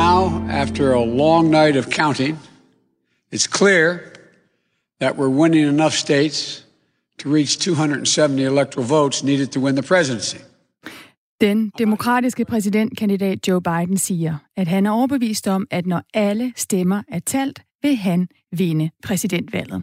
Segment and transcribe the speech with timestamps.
[0.00, 0.20] now,
[0.62, 2.38] after a long night of counting,
[3.32, 3.86] it's clear
[5.00, 6.64] that we're winning enough states
[7.18, 10.38] to reach 270 electoral votes needed to win the presidency.
[11.40, 17.02] Den demokratiske præsidentkandidat Joe Biden siger, at han er overbevist om, at når alle stemmer
[17.08, 19.82] er talt, vil han vinde præsidentvalget.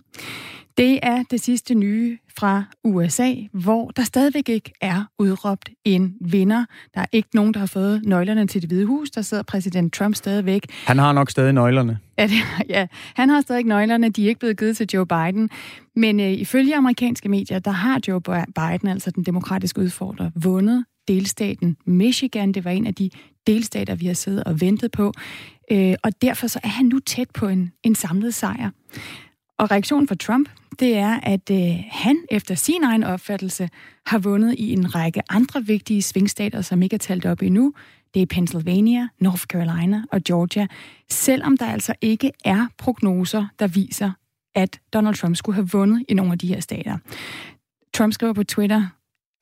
[0.77, 6.65] Det er det sidste nye fra USA, hvor der stadigvæk ikke er udråbt en vinder.
[6.93, 9.11] Der er ikke nogen, der har fået nøglerne til det hvide hus.
[9.11, 10.65] Der sidder præsident Trump stadigvæk.
[10.85, 11.99] Han har nok stadig nøglerne.
[12.17, 12.37] Ja, det,
[12.69, 14.09] ja han har stadig nøglerne.
[14.09, 15.49] De er ikke blevet givet til Joe Biden.
[15.95, 18.21] Men øh, ifølge amerikanske medier, der har Joe
[18.55, 22.51] Biden, altså den demokratiske udfordrer, vundet delstaten Michigan.
[22.51, 23.09] Det var en af de
[23.47, 25.13] delstater, vi har siddet og ventet på.
[25.71, 28.69] Øh, og derfor så er han nu tæt på en, en samlet sejr.
[29.57, 33.69] Og reaktionen fra Trump, det er, at øh, han efter sin egen opfattelse
[34.05, 37.73] har vundet i en række andre vigtige svingstater, som ikke er talt op endnu.
[38.13, 40.67] Det er Pennsylvania, North Carolina og Georgia,
[41.09, 44.11] selvom der altså ikke er prognoser, der viser,
[44.55, 46.97] at Donald Trump skulle have vundet i nogle af de her stater.
[47.93, 48.87] Trump skriver på Twitter,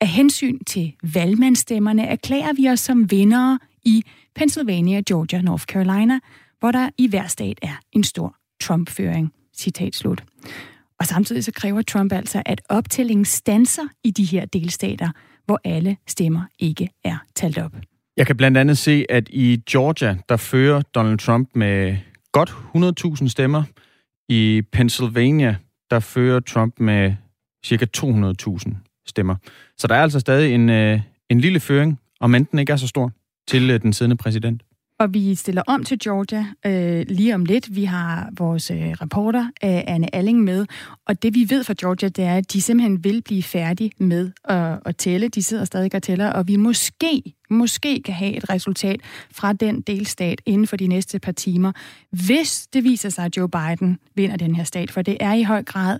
[0.00, 4.04] af hensyn til valgmandsstemmerne erklærer vi os som vindere i
[4.34, 6.18] Pennsylvania, Georgia og North Carolina,
[6.58, 9.32] hvor der i hver stat er en stor Trump-føring.
[9.56, 10.24] Citat slut.
[11.00, 15.10] Og samtidig så kræver Trump altså, at optællingen stanser i de her delstater,
[15.44, 17.72] hvor alle stemmer ikke er talt op.
[18.16, 21.96] Jeg kan blandt andet se, at i Georgia, der fører Donald Trump med
[22.32, 22.50] godt
[23.20, 23.62] 100.000 stemmer.
[24.28, 25.56] I Pennsylvania,
[25.90, 27.14] der fører Trump med
[27.66, 28.74] cirka 200.000
[29.06, 29.36] stemmer.
[29.78, 32.76] Så der er altså stadig en, øh, en lille føring, om end den ikke er
[32.76, 33.12] så stor,
[33.48, 34.62] til øh, den siddende præsident.
[34.98, 37.74] Og vi stiller om til Georgia øh, lige om lidt.
[37.76, 40.66] Vi har vores øh, reporter, øh, Anne Alling, med.
[41.06, 44.30] Og det vi ved fra Georgia, det er, at de simpelthen vil blive færdige med
[44.44, 45.28] at, at tælle.
[45.28, 49.80] De sidder stadig og tæller, og vi måske, måske kan have et resultat fra den
[49.80, 51.72] delstat inden for de næste par timer,
[52.10, 54.90] hvis det viser sig, at Joe Biden vinder den her stat.
[54.90, 55.98] For det er i høj grad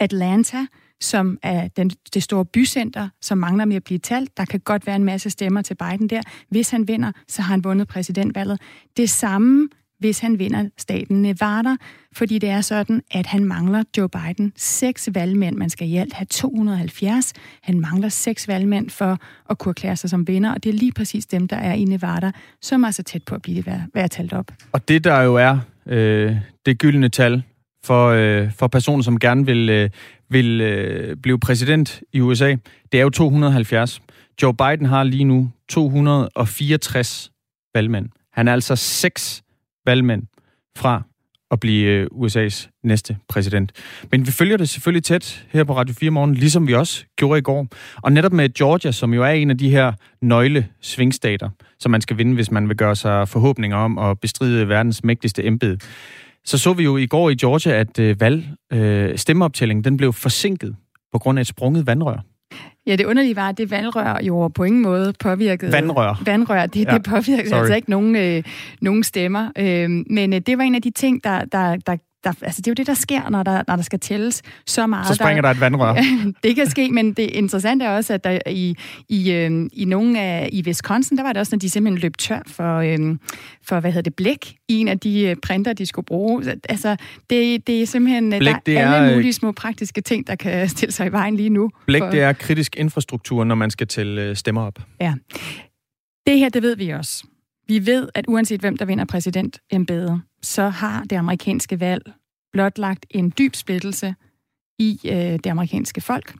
[0.00, 0.66] Atlanta,
[1.00, 4.36] som er den, det store bycenter, som mangler med at blive talt.
[4.36, 6.20] Der kan godt være en masse stemmer til Biden der.
[6.48, 8.60] Hvis han vinder, så har han vundet præsidentvalget.
[8.96, 9.68] Det samme
[9.98, 11.76] hvis han vinder staten Nevada,
[12.12, 15.56] fordi det er sådan, at han mangler Joe Biden seks valgmænd.
[15.56, 17.32] Man skal i alt have 270.
[17.62, 19.18] Han mangler seks valgmænd for
[19.50, 21.84] at kunne erklære sig som vinder, og det er lige præcis dem, der er i
[21.84, 22.32] Nevada,
[22.62, 24.52] som er så tæt på at blive være, være talt op.
[24.72, 26.36] Og det, der jo er øh,
[26.66, 27.42] det gyldne tal
[27.86, 29.90] for, øh, for personer, som gerne vil, øh,
[30.30, 32.56] vil øh, blive præsident i USA,
[32.92, 34.00] det er jo 270.
[34.42, 37.30] Joe Biden har lige nu 264
[37.74, 38.08] valgmænd.
[38.32, 39.42] Han er altså seks
[39.86, 40.22] valgmænd
[40.76, 41.02] fra
[41.50, 43.72] at blive øh, USA's næste præsident.
[44.10, 47.38] Men vi følger det selvfølgelig tæt her på Radio 4 morgen, ligesom vi også gjorde
[47.38, 47.66] i går.
[48.02, 49.92] Og netop med Georgia, som jo er en af de her
[50.22, 54.68] nøgle svingstater, som man skal vinde, hvis man vil gøre sig forhåbninger om at bestride
[54.68, 55.78] verdens mægtigste embede.
[56.46, 60.12] Så så vi jo i går i Georgia, at øh, valg, øh, stemmeoptællingen den blev
[60.12, 60.76] forsinket
[61.12, 62.24] på grund af et sprunget vandrør.
[62.86, 65.72] Ja, det underlige var, at det vandrør jo på ingen måde påvirkede...
[65.72, 66.22] Vandrør.
[66.24, 66.94] Vandrør, det, ja.
[66.94, 67.58] det påvirkede Sorry.
[67.58, 68.42] altså ikke nogen, øh,
[68.80, 69.50] nogen stemmer.
[69.58, 72.66] Øh, men øh, det var en af de ting, der, der, der der, altså det
[72.66, 75.06] er jo det, der sker, når der, når der skal tælles så meget.
[75.06, 75.94] Så springer der, der et vandrør.
[76.44, 78.76] det kan ske, men det interessante er også, at der i,
[79.08, 82.16] i, øh, i nogle af, i Wisconsin, der var det også, når de simpelthen løb
[82.18, 83.16] tør for, øh,
[83.62, 86.56] for hvad hedder det, blæk i en af de øh, printer, de skulle bruge.
[86.68, 86.96] Altså,
[87.30, 90.26] det, det er simpelthen øh, blæk, der det er alle øh, mulige små praktiske ting,
[90.26, 91.70] der kan stille sig i vejen lige nu.
[91.86, 92.10] Blæk, for...
[92.10, 94.78] det er kritisk infrastruktur, når man skal tælle stemmer op.
[95.00, 95.14] Ja.
[96.26, 97.24] Det her, det ved vi også.
[97.68, 102.12] Vi ved, at uanset hvem der vinder præsidentembedet, så har det amerikanske valg
[102.52, 104.14] blotlagt en dyb splittelse
[104.78, 106.34] i øh, det amerikanske folk.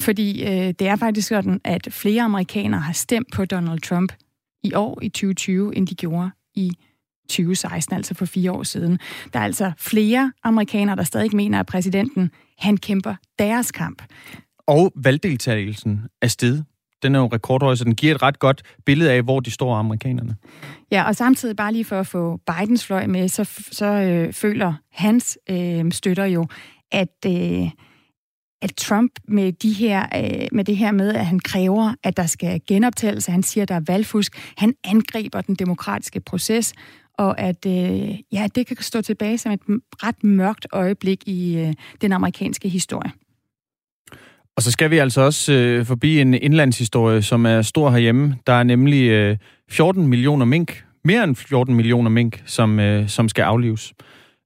[0.00, 4.12] Fordi øh, det er faktisk sådan, at flere amerikanere har stemt på Donald Trump
[4.62, 6.72] i år, i 2020, end de gjorde i
[7.28, 8.98] 2016, altså for fire år siden.
[9.32, 14.02] Der er altså flere amerikanere, der stadig mener, at præsidenten han kæmper deres kamp.
[14.66, 16.62] Og valgdeltagelsen er sted
[17.04, 19.74] den er jo rekordhøj, så den giver et ret godt billede af, hvor de står
[19.74, 20.36] amerikanerne.
[20.90, 24.74] Ja, og samtidig bare lige for at få Bidens fløj med, så, så øh, føler
[24.92, 26.46] hans øh, støtter jo,
[26.92, 27.26] at...
[27.26, 27.70] Øh,
[28.62, 32.26] at Trump med, de her, øh, med det her med, at han kræver, at der
[32.26, 36.72] skal genoptagelse, han siger, at der er valgfusk, han angriber den demokratiske proces,
[37.18, 39.60] og at øh, ja, det kan stå tilbage som et
[40.02, 43.12] ret mørkt øjeblik i øh, den amerikanske historie.
[44.56, 48.36] Og så skal vi altså også øh, forbi en indlandshistorie, som er stor herhjemme.
[48.46, 49.36] Der er nemlig øh,
[49.70, 53.92] 14 millioner mink, mere end 14 millioner mink, som, øh, som skal aflives.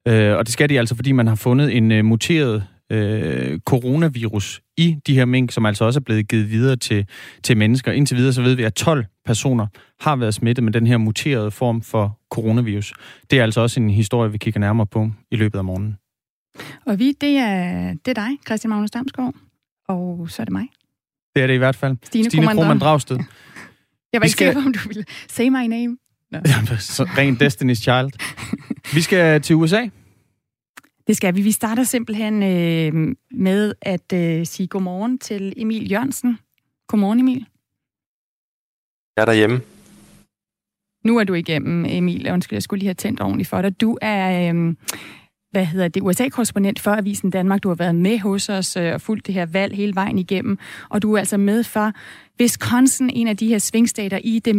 [0.08, 4.60] Øh, og det skal de altså, fordi man har fundet en øh, muteret øh, coronavirus
[4.76, 7.06] i de her mink, som altså også er blevet givet videre til,
[7.42, 7.92] til mennesker.
[7.92, 9.66] Indtil videre så ved vi, at 12 personer
[10.00, 12.92] har været smittet med den her muterede form for coronavirus.
[13.30, 15.96] Det er altså også en historie, vi kigger nærmere på i løbet af morgenen.
[16.86, 19.34] Og vi, det er, det er dig, Christian Magnus Damsgaard,
[19.88, 20.68] og så er det mig.
[21.36, 21.96] Det er det i hvert fald.
[22.02, 23.16] Stine, Stine Krohmann Dragsted.
[24.12, 24.46] Jeg var ikke skal...
[24.46, 25.96] sikker på, om du ville say my name.
[26.30, 26.38] No.
[27.18, 28.10] Ren Destiny's Child.
[28.94, 29.88] Vi skal til USA.
[31.06, 31.40] Det skal vi.
[31.40, 36.38] Vi starter simpelthen øh, med at øh, sige godmorgen til Emil Jørgensen.
[36.88, 37.46] Godmorgen, Emil.
[39.16, 39.60] Jeg er derhjemme.
[41.04, 42.32] Nu er du igennem, Emil.
[42.32, 43.80] Undskyld, jeg skulle lige have tændt ordentligt for dig.
[43.80, 44.74] Du er, øh,
[45.50, 47.62] hvad hedder det, USA-korrespondent for Avisen Danmark.
[47.62, 50.58] Du har været med hos os øh, og fulgt det her valg hele vejen igennem.
[50.88, 51.92] Og du er altså med for
[52.40, 54.56] Wisconsin, en af de her svingstater i det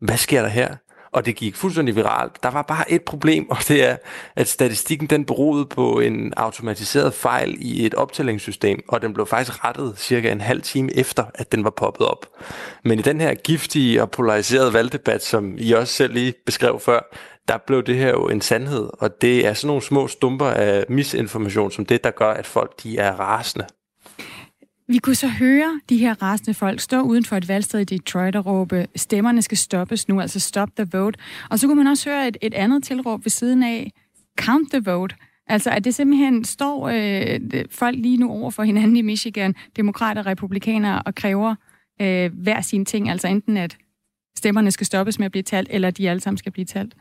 [0.00, 0.76] hvad sker der her?
[1.14, 2.42] Og det gik fuldstændig viralt.
[2.42, 3.96] Der var bare et problem, og det er,
[4.36, 9.64] at statistikken den beroede på en automatiseret fejl i et optællingssystem, og den blev faktisk
[9.64, 12.26] rettet cirka en halv time efter, at den var poppet op.
[12.84, 17.00] Men i den her giftige og polariserede valgdebat, som I også selv lige beskrev før,
[17.48, 20.84] der blev det her jo en sandhed, og det er sådan nogle små stumper af
[20.88, 23.66] misinformation som det, der gør, at folk de er rasende.
[24.88, 28.36] Vi kunne så høre de her rasende folk stå uden for et valgsted i Detroit
[28.36, 31.18] og råbe, stemmerne skal stoppes nu, altså stop the vote.
[31.50, 33.92] Og så kunne man også høre et, et andet tilråb ved siden af,
[34.40, 35.16] count the vote.
[35.46, 40.22] Altså, at det simpelthen står øh, folk lige nu over for hinanden i Michigan, demokrater
[40.22, 41.54] og republikanere, og kræver
[42.02, 43.76] øh, hver sin ting, altså enten at
[44.36, 46.94] stemmerne skal stoppes med at blive talt, eller de alle sammen skal blive talt.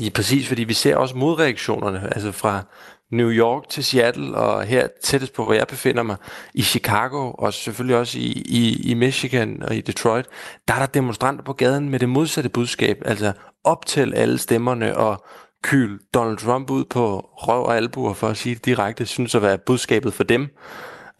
[0.00, 2.64] Ja, præcis, fordi vi ser også modreaktionerne, altså fra
[3.12, 6.16] New York til Seattle, og her tættest på, hvor jeg befinder mig,
[6.54, 10.26] i Chicago, og selvfølgelig også i, i, i Michigan og i Detroit,
[10.68, 13.32] der er der demonstranter på gaden med det modsatte budskab, altså
[13.64, 15.24] optæl alle stemmerne og
[15.62, 19.42] kyl Donald Trump ud på røv og albuer, for at sige det direkte, synes at
[19.42, 20.48] være budskabet for dem.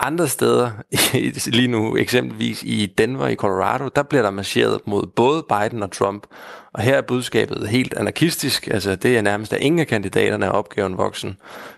[0.00, 0.70] Andre steder,
[1.56, 5.92] lige nu eksempelvis i Denver i Colorado, der bliver der marcheret mod både Biden og
[5.92, 6.26] Trump.
[6.72, 10.50] Og her er budskabet helt anarkistisk, altså det er nærmest, at ingen af kandidaterne er
[10.50, 11.36] opgaven voksen.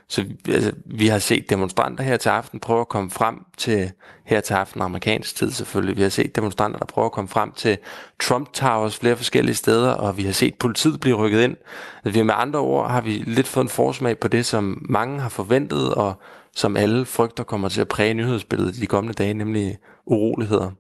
[0.09, 3.91] Så altså, vi har set demonstranter her til aften prøve at komme frem til,
[4.25, 7.53] her til aften amerikansk tid selvfølgelig, vi har set demonstranter, der prøver at komme frem
[7.53, 7.79] til
[8.21, 11.57] Trump Towers flere forskellige steder, og vi har set politiet blive rykket ind.
[12.05, 15.21] Altså, vi med andre ord har vi lidt fået en forsmag på det, som mange
[15.21, 16.23] har forventet, og
[16.59, 20.71] som alle frygter kommer til at præge nyhedsbilledet de kommende dage, nemlig uroligheder.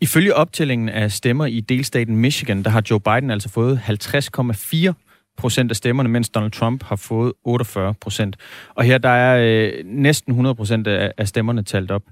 [0.00, 4.92] Ifølge optællingen af stemmer i delstaten Michigan, der har Joe Biden altså fået 50,4
[5.36, 8.36] procent af stemmerne, mens Donald Trump har fået 48 procent.
[8.74, 12.02] Og her der er øh, næsten 100 procent af, af stemmerne talt op.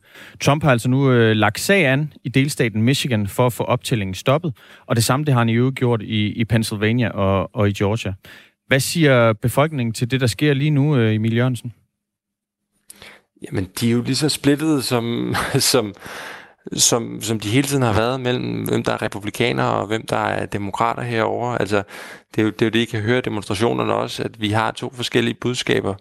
[0.40, 4.14] Trump har altså nu øh, lagt sag an i delstaten Michigan for at få optællingen
[4.14, 7.73] stoppet, og det samme det har han jo gjort i, i Pennsylvania og, og i
[7.73, 8.14] Georgia.
[8.66, 11.73] Hvad siger befolkningen til det, der sker lige nu, øh, Emil Jørgensen?
[13.42, 15.94] Jamen, de er jo lige så splittede som, som
[16.73, 20.16] som, som de hele tiden har været mellem, hvem der er republikanere og hvem der
[20.16, 21.50] er demokrater herover.
[21.50, 21.82] Altså,
[22.35, 24.70] det er, jo, det er jo det, I kan høre demonstrationerne også, at vi har
[24.70, 25.94] to forskellige budskaber.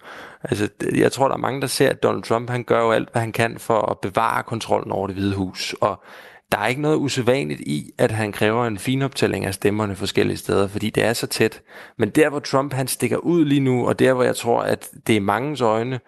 [0.44, 3.12] Altså, jeg tror, der er mange, der ser, at Donald Trump, han gør jo alt,
[3.12, 5.76] hvad han kan for at bevare kontrollen over det hvide hus.
[5.82, 6.04] Og
[6.52, 10.68] der er ikke noget usædvanligt i, at han kræver en finoptælling af stemmerne forskellige steder,
[10.68, 11.62] fordi det er så tæt.
[11.98, 14.90] Men der, hvor Trump han stikker ud lige nu, og der, hvor jeg tror, at
[15.08, 16.00] det er mangens øjne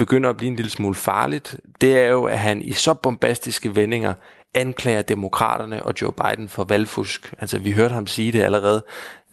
[0.00, 3.76] begynder at blive en lille smule farligt, det er jo, at han i så bombastiske
[3.76, 4.14] vendinger
[4.54, 7.34] anklager demokraterne og Joe Biden for valgfusk.
[7.38, 8.84] Altså, vi hørte ham sige det allerede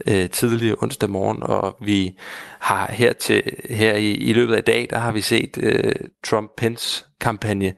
[0.08, 2.18] øh, tidligere onsdag morgen, og vi
[2.60, 5.94] har her, til, her i, i løbet af dag, der har vi set øh,
[6.28, 7.74] Trump-Pence-kampagne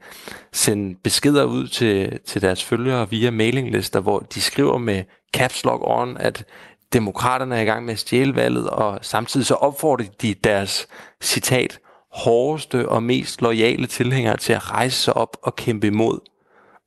[0.52, 5.04] sende beskeder ud til, til deres følgere via mailinglister, hvor de skriver med
[5.36, 6.44] caps lock on, at
[6.92, 10.88] demokraterne er i gang med at stjæle valget, og samtidig så opfordrer de deres,
[11.22, 11.78] citat,
[12.12, 16.18] hårdeste og mest lojale tilhængere til at rejse sig op og kæmpe imod.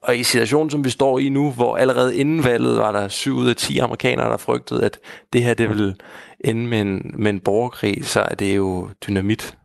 [0.02, 3.36] Og i situationen, som vi står i nu, hvor allerede inden valget var der 7
[3.36, 5.00] ud af 10 amerikanere, der frygtede, at
[5.34, 5.96] det her det vil
[6.40, 9.58] ende med en, med en borgerkrig, så er det jo dynamit.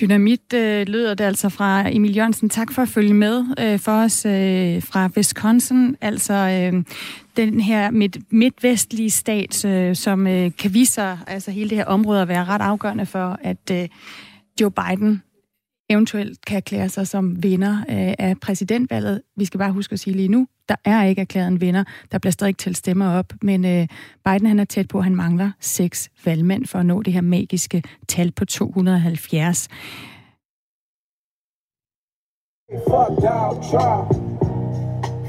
[0.00, 2.48] Dynamit øh, lyder det altså fra Emil Jørgensen.
[2.48, 5.96] Tak for at følge med øh, for os øh, fra Wisconsin.
[6.00, 6.84] Altså øh,
[7.36, 11.84] den her midt, midtvestlige stat, øh, som øh, kan vise sig, altså hele det her
[11.84, 13.88] område at være ret afgørende for, at øh,
[14.60, 15.22] Joe Biden
[15.88, 19.22] eventuelt kan erklære sig som vinder øh, af præsidentvalget.
[19.36, 21.84] Vi skal bare huske at sige lige nu, der er ikke erklæret en vinder.
[22.12, 23.88] Der bliver stadig talt stemmer op, men øh,
[24.24, 27.20] Biden han er tæt på, at han mangler seks valgmænd for at nå det her
[27.20, 29.68] magiske tal på 270.
[32.72, 34.08] Fuck Donald Trump.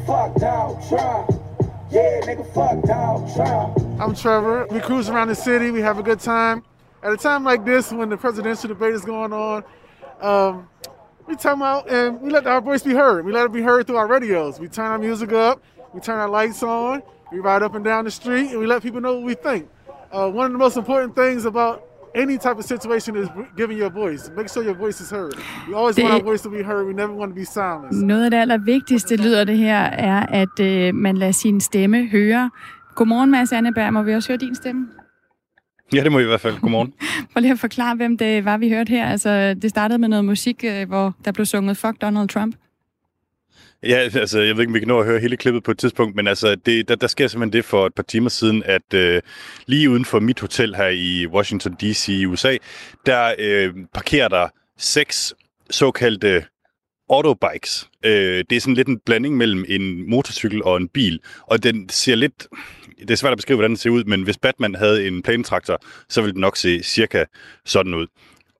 [0.07, 1.47] Fuck Donald Trump.
[1.93, 3.77] Yeah, nigga, fuck Donald Trump.
[4.01, 4.65] I'm Trevor.
[4.71, 5.71] We cruise around the city.
[5.71, 6.63] We have a good time.
[7.03, 9.63] At a time like this, when the presidential debate is going on,
[10.21, 10.67] um,
[11.27, 13.25] we come out and we let our voice be heard.
[13.25, 14.59] We let it be heard through our radios.
[14.59, 15.61] We turn our music up,
[15.93, 18.81] we turn our lights on, we ride up and down the street, and we let
[18.81, 19.69] people know what we think.
[20.11, 21.83] Uh, one of the most important things about
[22.15, 24.31] any type of situation is giving your voice.
[24.35, 25.35] Make sure your voice is heard.
[25.67, 26.87] We always det, want our voice to be heard.
[26.87, 28.03] We never want to be silenced.
[28.03, 32.51] Noget af det allervigtigste lyder det her, er, at øh, man lader sin stemme høre.
[32.95, 33.93] Godmorgen, Mads Anneberg.
[33.93, 34.87] Må vi også høre din stemme?
[35.93, 36.59] Ja, det må I i hvert fald.
[36.59, 36.93] Godmorgen.
[37.33, 39.05] Prøv lige at forklare, hvem det var, vi hørte her.
[39.05, 42.55] Altså, det startede med noget musik, øh, hvor der blev sunget Fuck Donald Trump.
[43.83, 45.77] Ja, altså, jeg ved ikke, om vi kan nå at høre hele klippet på et
[45.77, 48.93] tidspunkt, men altså, det, der, der sker simpelthen det for et par timer siden, at
[48.93, 49.21] øh,
[49.65, 52.09] lige uden for mit hotel her i Washington D.C.
[52.09, 52.57] i USA,
[53.05, 55.33] der øh, parkerer der seks
[55.69, 56.45] såkaldte
[57.09, 57.89] autobikes.
[58.05, 61.89] Øh, det er sådan lidt en blanding mellem en motorcykel og en bil, og den
[61.89, 62.47] ser lidt...
[62.99, 65.79] Det er svært at beskrive, hvordan den ser ud, men hvis Batman havde en plantraktor,
[66.09, 67.25] så ville den nok se cirka
[67.65, 68.07] sådan ud.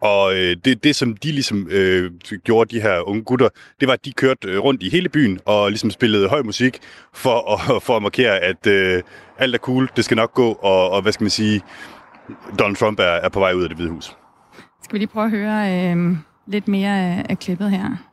[0.01, 2.12] Og øh, det, det, som de ligesom øh,
[2.44, 5.39] gjorde, de her unge gutter, det var, at de kørte øh, rundt i hele byen
[5.46, 6.79] og ligesom spillede høj musik
[7.13, 9.03] for at, for at markere, at øh,
[9.38, 11.62] alt er cool, det skal nok gå, og, og hvad skal man sige,
[12.60, 14.15] Donald Trump er, er på vej ud af det hvide hus.
[14.84, 16.17] Skal vi lige prøve at høre øh,
[16.48, 18.07] lidt mere af, af klippet her?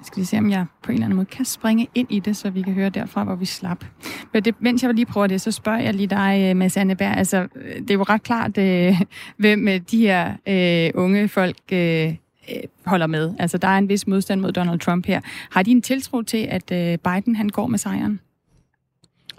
[0.00, 2.18] Jeg skal lige se, om jeg på en eller anden måde kan springe ind i
[2.18, 3.84] det, så vi kan høre derfra, hvor vi slap.
[4.32, 7.16] Men det, mens jeg lige prøver det, så spørger jeg lige dig, øh, Mads Anneberg.
[7.16, 9.00] Altså, øh, det er jo ret klart, øh,
[9.36, 12.14] hvem øh, de her øh, unge folk øh,
[12.86, 13.34] holder med.
[13.38, 15.20] Altså, der er en vis modstand mod Donald Trump her.
[15.50, 18.20] Har de en tiltro til, at øh, Biden han går med sejren?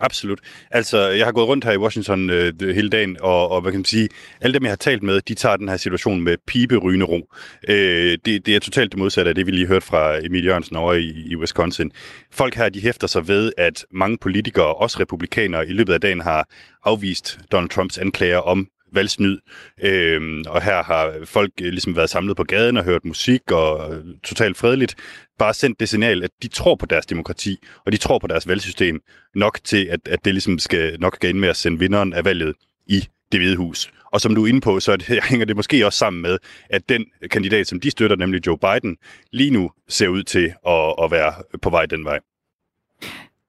[0.02, 0.40] Absolut.
[0.72, 3.80] Altså, jeg har gået rundt her i Washington øh, hele dagen, og, og hvad kan
[3.80, 4.10] man sige,
[4.42, 7.34] alle dem, jeg har talt med, de tager den her situation med piberygende ro.
[7.70, 10.76] Øh, det, det er totalt det modsatte af det, vi lige hørte fra Emil Jørgensen
[10.76, 11.92] over i, i Wisconsin.
[12.32, 16.22] Folk her, de hæfter sig ved, at mange politikere, også republikanere, i løbet af dagen
[16.22, 16.48] har
[16.86, 19.40] afvist Donald Trumps anklager om valgsnyd.
[19.84, 23.94] Øhm, og her har folk øh, ligesom været samlet på gaden og hørt musik og
[23.96, 24.96] øh, totalt fredeligt
[25.42, 28.48] bare sendt det signal, at de tror på deres demokrati, og de tror på deres
[28.48, 29.02] valgsystem
[29.36, 32.26] nok til, at, at det ligesom skal nok skal ind med at sende vinderen af
[32.26, 32.54] valget
[32.88, 33.92] i det hvide hus.
[34.12, 36.38] Og som du er inde på, så det, hænger det måske også sammen med,
[36.70, 38.98] at den kandidat, som de støtter, nemlig Joe Biden,
[39.32, 42.20] lige nu ser ud til at, at være på vej den vej.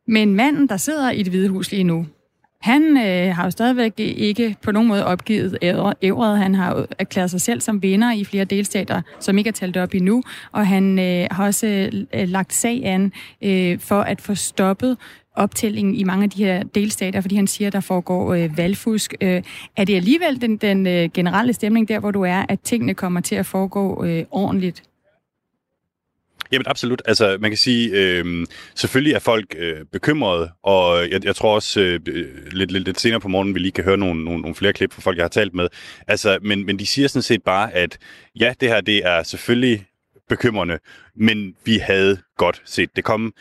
[0.07, 2.07] Men manden, der sidder i det hvide hus lige nu,
[2.63, 5.59] han øh, har jo stadigvæk ikke på nogen måde opgivet
[6.03, 6.39] ævret.
[6.39, 9.95] Han har erklæret sig selv som vinder i flere delstater, som ikke er talt op
[9.95, 11.67] endnu, og han øh, har også
[12.15, 14.97] øh, lagt sag an øh, for at få stoppet
[15.37, 19.15] optællingen i mange af de her delstater, fordi han siger, at der foregår øh, valgfusk.
[19.21, 19.43] Øh,
[19.77, 23.21] er det alligevel den, den øh, generelle stemning der, hvor du er, at tingene kommer
[23.21, 24.83] til at foregå øh, ordentligt?
[26.53, 27.03] Jamen absolut.
[27.05, 31.81] Altså man kan sige, øh, selvfølgelig er folk øh, bekymrede, og jeg, jeg tror også
[31.81, 34.55] øh, øh, lidt, lidt, lidt senere på morgenen, vi lige kan høre nogle, nogle, nogle
[34.55, 35.69] flere klip fra folk, jeg har talt med.
[36.09, 37.99] Altså, men, men de siger sådan set bare, at
[38.41, 39.87] ja, det her det er selvfølgelig
[40.29, 40.79] bekymrende,
[41.17, 43.33] men vi havde godt set det komme.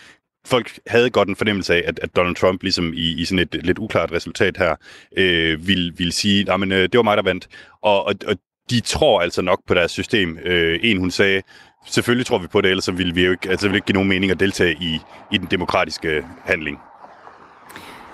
[0.46, 3.66] Folk havde godt en fornemmelse af, at, at Donald Trump, ligesom i, i sådan et
[3.66, 4.76] lidt uklart resultat her,
[5.18, 7.48] øh, ville, ville sige, at øh, det var mig, der vandt.
[7.82, 8.36] Og, og, og
[8.70, 10.38] de tror altså nok på deres system.
[10.44, 11.42] Øh, en, hun sagde,
[11.86, 13.94] selvfølgelig tror vi på det, ellers så ville vi jo ikke, altså, ville ikke give
[13.94, 15.00] nogen mening at deltage i,
[15.32, 16.80] i den demokratiske handling.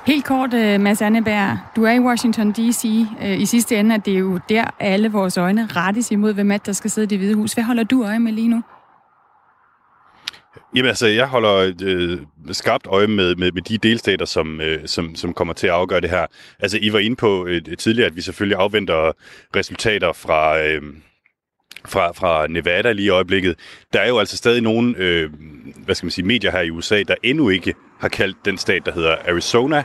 [0.08, 1.58] Helt kort, uh, Mads Anneberg.
[1.76, 2.86] Du er i Washington D.C.
[3.22, 6.60] Øh, I sidste ende at det er jo der, alle vores øjne rettes imod, hvem
[6.60, 7.54] der skal sidde i det hvide hus.
[7.54, 8.64] Hvad holder du øje med lige nu?
[10.76, 12.20] Jamen altså, jeg holder øh,
[12.52, 16.02] skarpt øje med, med, med de delstater, som, øh, som, som kommer til at afgøre
[16.02, 16.26] det her.
[16.60, 19.12] Altså, I var inde på øh, tidligere, at vi selvfølgelig afventer
[19.56, 20.60] resultater fra...
[20.60, 20.82] Øh,
[21.88, 23.56] fra, fra Nevada lige i øjeblikket.
[23.94, 25.30] Der er jo altså stadig nogle øh,
[25.86, 28.86] hvad skal man sige, medier her i USA, der endnu ikke har kaldt den stat,
[28.86, 29.84] der hedder Arizona.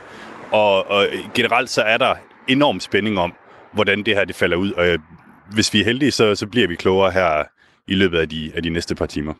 [0.50, 2.14] Og, og generelt så er der
[2.48, 3.32] enorm spænding om,
[3.72, 4.72] hvordan det her det falder ud.
[4.72, 4.98] Og øh,
[5.52, 7.44] hvis vi er heldige, så, så bliver vi klogere her
[7.88, 9.34] i løbet af de, af de næste par timer.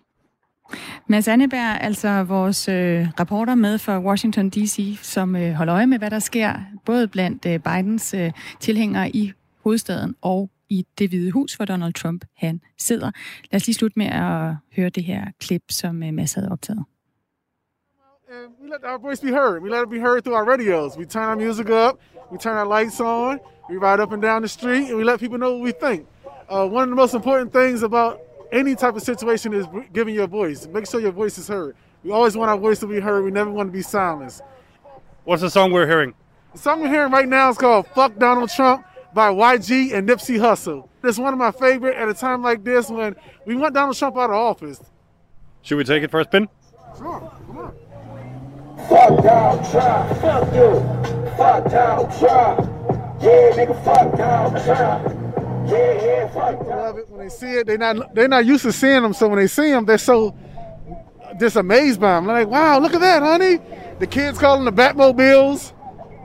[1.06, 5.98] Mads Anneberg, altså vores øh, rapporter med for Washington D.C., som øh, holder øje med,
[5.98, 6.54] hvad der sker,
[6.84, 9.32] både blandt øh, Bidens øh, tilhængere i
[9.64, 13.10] hovedstaden og i det hvide hus, hvor Donald Trump han sidder.
[13.50, 16.84] Lad os lige slutte med at høre det her klip, som øh, Mads havde optaget.
[18.62, 19.62] we let our voice be heard.
[19.62, 20.96] We let it be heard through our radios.
[20.96, 22.00] We turn our music up,
[22.32, 25.20] we turn our lights on, we ride up and down the street, and we let
[25.20, 26.06] people know what we think.
[26.48, 30.28] Uh, one of the most important things about any type of situation is giving your
[30.28, 30.66] voice.
[30.66, 31.74] Make sure your voice is heard.
[32.04, 33.22] We always want our voice to be heard.
[33.24, 34.40] We never want to be silenced.
[35.24, 36.14] What's the song we're hearing?
[36.54, 40.38] The song we're hearing right now is called Fuck Donald Trump by YG and Nipsey
[40.38, 40.88] Hussle.
[41.04, 43.16] It's one of my favorite at a time like this when
[43.46, 44.80] we want Donald Trump out of office.
[45.62, 46.48] Should we take it for a spin?
[46.96, 47.74] Sure, come on.
[48.88, 51.36] Fuck Donald Trump, fuck you.
[51.36, 52.72] Fuck Donald Trump.
[53.22, 55.22] Yeah, nigga, fuck Donald Trump.
[55.68, 57.66] Yeah, yeah, fuck People love it when they see it.
[57.66, 60.36] They're not they're not used to seeing them, so when they see them, they're so
[61.38, 62.26] just amazed by them.
[62.26, 63.58] They're like, wow, look at that, honey.
[63.98, 65.72] The kids call them the Batmobiles.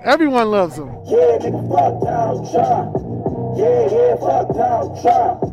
[0.05, 0.87] Everyone loves him.
[1.05, 2.95] Yeah, nigga, fuck Donald Trump.
[3.57, 5.43] Yeah, yeah, fuck Donald Trump.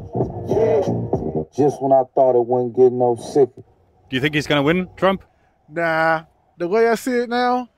[0.48, 1.44] Yeah.
[1.56, 3.62] Just when I thought it wouldn't get no sicker.
[4.10, 5.24] Do you think he's going to win, Trump?
[5.68, 6.24] Nah,
[6.58, 7.68] the way I see it now,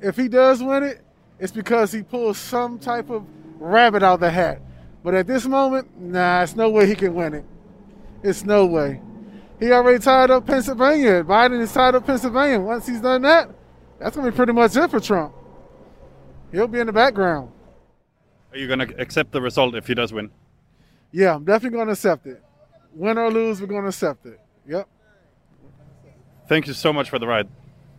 [0.00, 1.00] if he does win it,
[1.38, 3.24] it's because he pulls some type of
[3.58, 4.60] rabbit out of the hat.
[5.02, 7.44] But at this moment, nah, it's no way he can win it.
[8.22, 9.00] It's no way.
[9.60, 11.24] He already tied up Pennsylvania.
[11.24, 12.60] Biden is tied up Pennsylvania.
[12.60, 13.50] Once he's done that,
[13.98, 15.34] that's going to be pretty much it for Trump.
[16.54, 17.50] He'll be in the background.
[18.52, 20.30] Are you going to accept the result if he does win?
[21.10, 22.40] Yeah, I'm definitely going to accept it.
[22.94, 24.38] Win or lose, we're going to accept it.
[24.68, 24.86] Yep.
[26.48, 27.48] Thank you so much for the ride.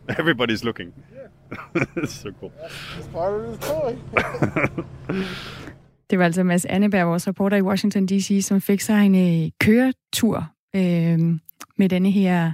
[0.18, 0.92] Everybody's looking.
[1.14, 1.84] Yeah.
[1.96, 2.52] it's so cool.
[2.98, 3.96] It's part of this toy.
[6.10, 9.50] Det var altså Mads Anneberg, vores reporter i Washington D.C., som fik sig en øh,
[9.60, 11.18] køretur øh,
[11.76, 12.52] med denne her,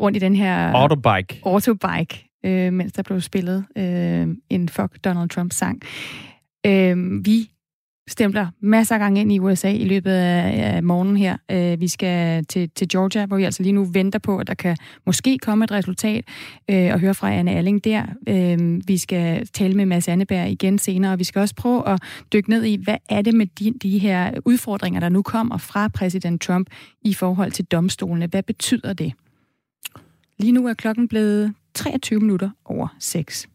[0.00, 0.72] rundt i den her...
[0.72, 1.40] Autobike.
[1.44, 5.82] Autobike, øh, mens der blev spillet øh, en Fuck Donald Trump-sang.
[6.66, 7.52] Øh, vi
[8.08, 11.36] stempler masser af gange ind i USA i løbet af, morgenen her.
[11.50, 14.54] Øh, vi skal til, til Georgia, hvor vi altså lige nu venter på, at der
[14.54, 14.76] kan
[15.06, 16.24] måske komme et resultat,
[16.70, 18.02] øh, og høre fra Anne Alling der.
[18.28, 22.02] Øh, vi skal tale med Mads Anneberg igen senere, og vi skal også prøve at
[22.32, 25.88] dykke ned i, hvad er det med de, de her udfordringer, der nu kommer fra
[25.88, 26.70] præsident Trump
[27.02, 28.26] i forhold til domstolene.
[28.26, 29.12] Hvad betyder det?
[30.38, 33.48] Lige nu er klokken blevet 23 minutter over 6.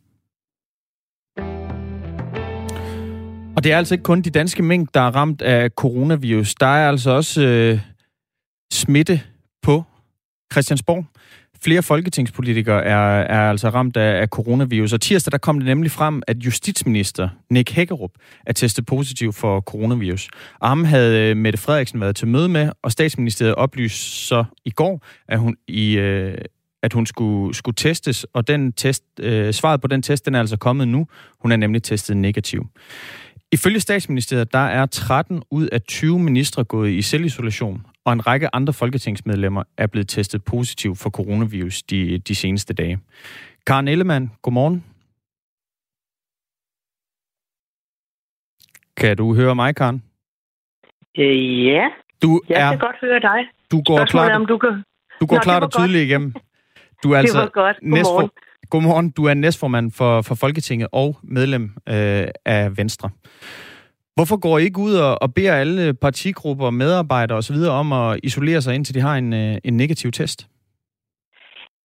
[3.56, 6.56] Og det er altså ikke kun de danske mink, der er ramt af coronavirus.
[6.56, 7.80] Der er altså også øh,
[8.74, 9.22] smitte
[9.62, 9.84] på
[10.54, 11.06] Christiansborg.
[11.64, 14.94] Flere folketingspolitikere er, er altså ramt af, af coronavirus.
[14.94, 18.12] Og tirsdag der kom det nemlig frem, at justitsminister Nick Hækkerup
[18.46, 20.30] er testet positiv for coronavirus.
[20.62, 25.06] Arme havde øh, Mette Frederiksen været til møde med, og statsministeriet oplyste så i går,
[25.28, 26.38] at hun i øh,
[26.84, 30.40] at hun skulle, skulle testes, og den test, øh, svaret på den test, den er
[30.40, 31.08] altså kommet nu.
[31.40, 32.68] Hun er nemlig testet negativ.
[33.52, 38.56] Ifølge statsministeriet, der er 13 ud af 20 ministre gået i selvisolation, og en række
[38.56, 43.00] andre folketingsmedlemmer er blevet testet positiv for coronavirus de, de seneste dage.
[43.68, 44.84] Karen Ellemann, godmorgen.
[48.98, 50.04] Kan du høre mig, Karen?
[51.18, 51.88] Øh, ja,
[52.22, 53.40] du jeg er, kan godt høre dig.
[53.72, 54.84] Du går Spørgsmålet klart, om du kan...
[55.22, 56.34] du går Nå, klart og tydeligt igennem.
[57.04, 57.78] Du er altså det var godt.
[57.78, 57.98] Godmorgen.
[57.98, 58.32] næstfor,
[58.70, 59.10] Godmorgen.
[59.12, 63.10] Du er næstformand for, for Folketinget og medlem øh, af Venstre.
[64.16, 67.58] Hvorfor går I ikke ud og, og beder alle partigrupper, medarbejdere osv.
[67.82, 70.40] om at isolere sig, indtil de har en, øh, en negativ test?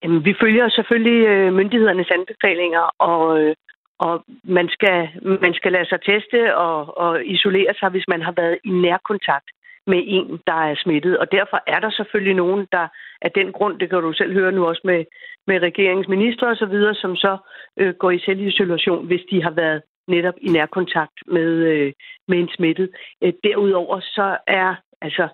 [0.03, 3.55] Jamen, vi følger selvfølgelig øh, myndighedernes anbefalinger, og, øh,
[3.99, 4.97] og man, skal,
[5.45, 9.49] man skal lade sig teste og, og isolere sig, hvis man har været i nærkontakt
[9.87, 11.19] med en, der er smittet.
[11.19, 12.89] Og derfor er der selvfølgelig nogen, der
[13.23, 15.05] af den grund, det kan du selv høre nu også med,
[15.47, 17.37] med regeringsminister og så videre, som så
[17.77, 21.93] øh, går i selvisolation, hvis de har været netop i nærkontakt med, øh,
[22.29, 22.91] med en smittet.
[23.23, 25.29] Øh, derudover så er altså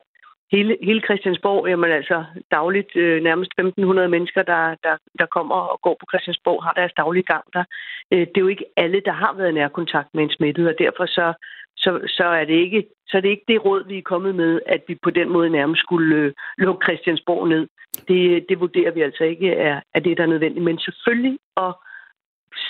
[0.53, 5.81] hele, hele Christiansborg, jamen altså dagligt øh, nærmest 1.500 mennesker, der, der, der kommer og
[5.83, 7.65] går på Christiansborg, har deres daglige gang der.
[8.13, 10.75] Øh, det er jo ikke alle, der har været i nærkontakt med en smittet, og
[10.79, 11.33] derfor så,
[11.77, 14.61] så, så, er det ikke, så er det ikke det råd, vi er kommet med,
[14.67, 17.69] at vi på den måde nærmest skulle øh, lukke Christiansborg ned.
[18.09, 20.65] Det, det vurderer vi altså ikke er, er det, der er nødvendigt.
[20.65, 21.75] Men selvfølgelig at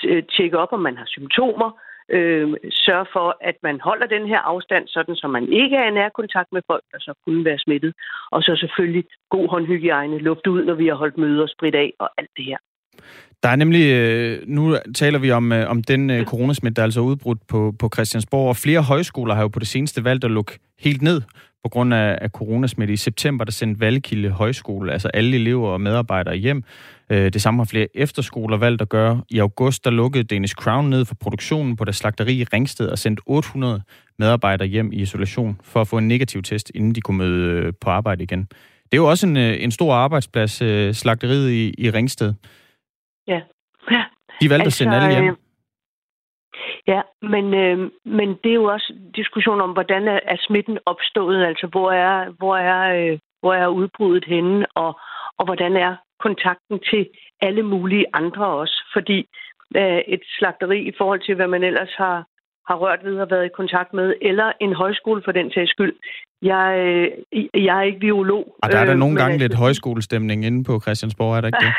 [0.05, 1.71] øh, tjekke op, om man har symptomer,
[2.09, 5.91] øh, sørge for, at man holder den her afstand, sådan så man ikke er i
[5.91, 7.95] nærkontakt med folk, der så kunne være smittet.
[8.31, 12.11] Og så selvfølgelig god håndhygiejne, luft ud, når vi har holdt møder, sprit af og
[12.19, 12.59] alt det her.
[13.43, 16.85] Der er nemlig, øh, nu taler vi om, øh, om den øh, coronasmitte, der er
[16.85, 20.31] altså udbrudt på, på Christiansborg, og flere højskoler har jo på det seneste valgt at
[20.31, 21.23] lukke helt ned
[21.63, 22.95] på grund af, af coronasmitte.
[22.95, 26.65] I september der sendte Valgkilde Højskole, altså alle elever og medarbejdere hjem.
[27.11, 29.23] Øh, det samme har flere efterskoler valgt at gøre.
[29.31, 32.99] I august der lukkede Danish Crown ned for produktionen på deres slagteri i Ringsted og
[32.99, 33.83] sendte 800
[34.19, 37.91] medarbejdere hjem i isolation for at få en negativ test, inden de kunne møde på
[37.91, 38.49] arbejde igen.
[38.85, 40.53] Det er jo også en, en stor arbejdsplads,
[40.97, 42.35] slagteriet i, i Ringsted.
[43.29, 43.41] Ja.
[43.91, 44.05] ja.
[44.41, 45.25] De valgte altså, at sende alle hjem.
[45.25, 45.37] Øh,
[46.87, 51.45] ja, men, øh, men det er jo også diskussion om, hvordan er, er smitten opstået,
[51.45, 55.01] altså hvor er, hvor er, øh, hvor er udbruddet henne, og,
[55.39, 57.09] og hvordan er kontakten til
[57.41, 58.85] alle mulige andre også.
[58.93, 59.19] Fordi
[59.77, 62.27] øh, et slagteri i forhold til, hvad man ellers har,
[62.69, 65.95] har rørt ved og været i kontakt med, eller en højskole for den sags skyld.
[66.43, 68.45] Jeg, øh, jeg er ikke biolog.
[68.63, 71.65] Og der er der øh, nogle gange lidt højskolestemning inde på Christiansborg, er der ikke
[71.67, 71.75] det?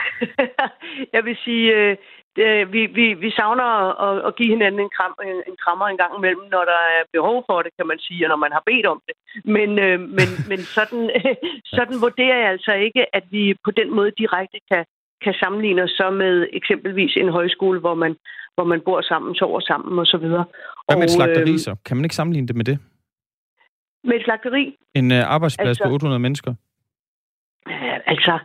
[1.16, 3.70] jeg vil sige, øh, vi, vi, vi savner
[4.08, 7.04] at, at give hinanden en, kram, en, en krammer en gang imellem, når der er
[7.14, 9.16] behov for det, kan man sige, og når man har bedt om det.
[9.56, 11.04] Men, øh, men, men sådan,
[11.78, 14.84] sådan vurderer jeg altså ikke, at vi på den måde direkte kan,
[15.24, 18.16] kan sammenligne os så med eksempelvis en højskole, hvor man,
[18.56, 20.28] hvor man bor sammen, sover sammen osv.
[20.28, 21.76] Hvad med et slagteri øh, så?
[21.86, 22.80] Kan man ikke sammenligne det med det?
[24.04, 24.76] Med et slagteri?
[24.96, 26.54] En uh, arbejdsplads altså, på 800 mennesker?
[28.14, 28.40] Altså,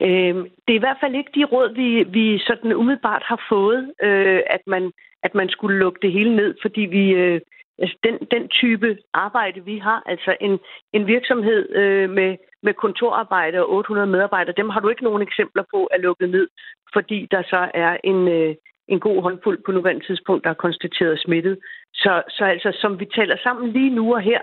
[0.00, 1.88] øh, det er i hvert fald ikke de råd, vi,
[2.18, 6.54] vi sådan umiddelbart har fået, øh, at, man, at man skulle lukke det hele ned,
[6.62, 7.10] fordi vi...
[7.10, 7.40] Øh,
[7.80, 10.58] altså den, den type arbejde, vi har, altså en,
[10.92, 15.64] en virksomhed øh, med, med kontorarbejde og 800 medarbejdere, dem har du ikke nogen eksempler
[15.74, 16.48] på at lukke ned,
[16.92, 18.54] fordi der så er en, øh,
[18.88, 21.58] en god håndfuld på nuværende tidspunkt, der er konstateret smittet.
[21.94, 24.40] Så, så altså, som vi taler sammen lige nu og her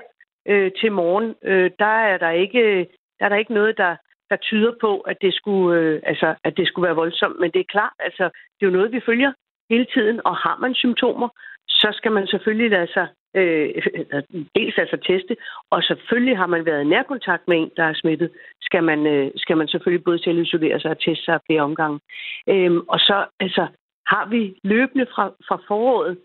[0.47, 2.87] øh, til morgen, øh, der er der ikke
[3.19, 3.95] der er der ikke noget, der,
[4.29, 7.39] der tyder på, at det, skulle, øh, altså, at det skulle være voldsomt.
[7.39, 9.31] Men det er klart, altså, det er jo noget, vi følger
[9.69, 11.29] hele tiden, og har man symptomer,
[11.67, 13.07] så skal man selvfølgelig lade sig
[13.39, 13.69] øh,
[14.55, 15.35] dels altså teste,
[15.69, 18.29] og selvfølgelig har man været i nærkontakt med en, der er smittet,
[18.61, 21.99] skal man, øh, skal man selvfølgelig både selv isolere sig og teste sig flere omgange.
[22.49, 23.67] Øh, og så altså,
[24.07, 26.17] har vi løbende fra, fra foråret,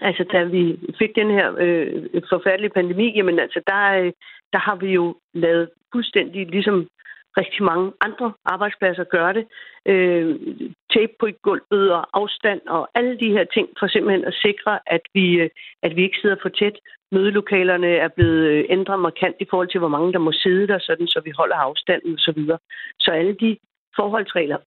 [0.00, 4.12] altså da vi fik den her øh, forfærdelige pandemi, jamen altså der, øh,
[4.52, 6.88] der har vi jo lavet fuldstændig ligesom
[7.36, 9.44] rigtig mange andre arbejdspladser gør det.
[9.86, 10.36] Øh,
[10.96, 15.00] tape på gulvet og afstand og alle de her ting for simpelthen at sikre, at
[15.14, 15.50] vi, øh,
[15.82, 16.76] at vi ikke sidder for tæt.
[17.12, 20.78] Mødelokalerne er blevet øh, ændret markant i forhold til, hvor mange der må sidde der,
[20.78, 22.18] sådan, så vi holder afstanden osv.
[22.18, 22.58] Så, videre.
[22.98, 23.56] så alle de
[23.96, 24.58] forholdsregler,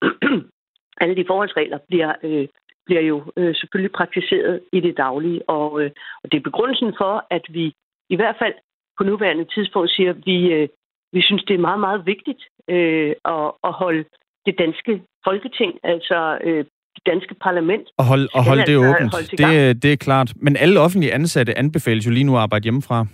[1.01, 2.47] alle de forholdsregler bliver, øh,
[2.85, 5.91] bliver jo øh, selvfølgelig praktiseret i det daglige, og, øh,
[6.23, 7.73] og det er begrundelsen for, at vi
[8.09, 8.53] i hvert fald
[8.97, 10.67] på nuværende tidspunkt siger, at vi, øh,
[11.13, 14.05] vi synes, det er meget, meget vigtigt øh, at, at holde
[14.49, 14.93] det danske
[15.27, 17.85] folketing, altså øh, det danske parlament.
[17.97, 20.29] Og hold, og hold det altså åbent, det, det er klart.
[20.35, 23.05] Men alle offentlige ansatte anbefales jo lige nu at arbejde hjemmefra.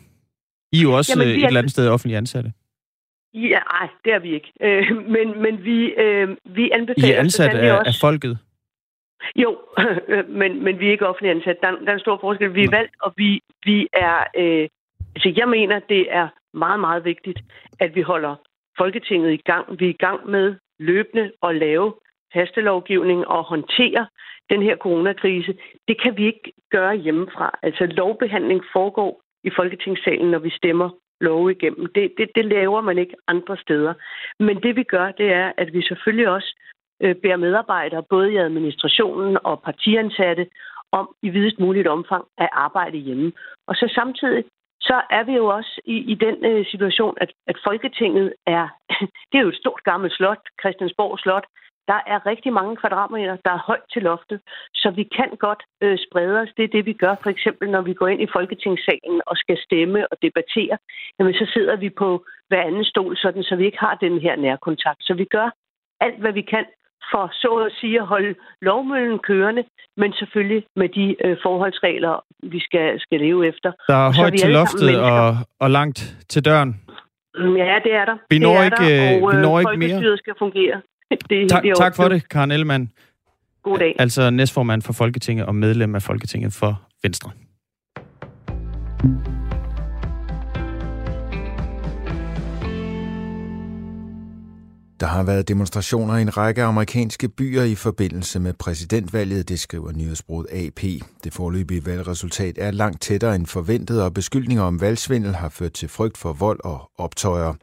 [0.71, 1.47] I er jo også Jamen, øh, et er...
[1.47, 2.51] eller andet sted offentlige ansatte.
[3.33, 4.51] Ja, nej, det er vi ikke.
[4.61, 4.83] Øh,
[5.15, 7.07] men, men vi, øh, vi anbefaler...
[7.07, 7.89] I er ansat af, også...
[7.89, 8.37] af folket?
[9.35, 9.57] Jo,
[10.41, 11.57] men, men vi er ikke offentlige ansat.
[11.61, 12.53] Der, der er en stor forskel.
[12.53, 14.17] Vi er valgt, og vi, vi er...
[14.37, 14.67] Øh,
[15.15, 17.39] altså, jeg mener, det er meget, meget vigtigt,
[17.79, 18.35] at vi holder
[18.77, 19.79] Folketinget i gang.
[19.79, 21.93] Vi er i gang med løbende at lave
[22.31, 24.07] hastelovgivning og håndtere
[24.49, 25.57] den her coronakrise.
[25.87, 27.59] Det kan vi ikke gøre hjemmefra.
[27.63, 30.89] Altså lovbehandling foregår i Folketingssalen, når vi stemmer
[31.21, 31.85] love igennem.
[31.95, 33.93] Det, det, det laver man ikke andre steder.
[34.39, 36.59] Men det vi gør, det er, at vi selvfølgelig også
[37.01, 40.47] øh, bærer medarbejdere, både i administrationen og partiansatte,
[40.91, 43.31] om i videst muligt omfang at arbejde hjemme.
[43.67, 44.43] Og så samtidig
[44.89, 48.65] så er vi jo også i, i den øh, situation, at, at Folketinget er,
[49.29, 51.45] det er jo et stort gammelt slot, Christiansborg Slot.
[51.87, 54.39] Der er rigtig mange kvadratmeter, der er højt til loftet,
[54.73, 56.49] så vi kan godt øh, sprede os.
[56.57, 57.15] Det er det, vi gør.
[57.23, 60.77] For eksempel, når vi går ind i Folketingssalen og skal stemme og debattere,
[61.19, 64.35] jamen, så sidder vi på hver anden stol, sådan, så vi ikke har den her
[64.35, 65.01] nærkontakt.
[65.03, 65.49] Så vi gør
[65.99, 66.65] alt, hvad vi kan
[67.11, 69.63] for så at sige at holde lovmøllen kørende,
[69.97, 73.71] men selvfølgelig med de øh, forholdsregler, vi skal, skal leve efter.
[73.87, 76.81] Der er højt vi til loftet og, og langt til døren.
[77.37, 78.17] Mm, Ja, det er der.
[78.29, 80.17] Vi det når er ikke, der, øh, og, vi øh, når ikke mere.
[80.17, 80.81] skal fungere.
[81.29, 82.91] Det, er Tak, helt i tak for det, Karen Ellemann.
[83.63, 83.95] God dag.
[83.99, 87.31] Altså næstformand for Folketinget og medlem af Folketinget for Venstre.
[94.99, 99.91] Der har været demonstrationer i en række amerikanske byer i forbindelse med præsidentvalget, det skriver
[99.91, 100.81] nyhedsbruget AP.
[101.23, 105.89] Det forløbige valgresultat er langt tættere end forventet, og beskyldninger om valgsvindel har ført til
[105.89, 107.53] frygt for vold og optøjer.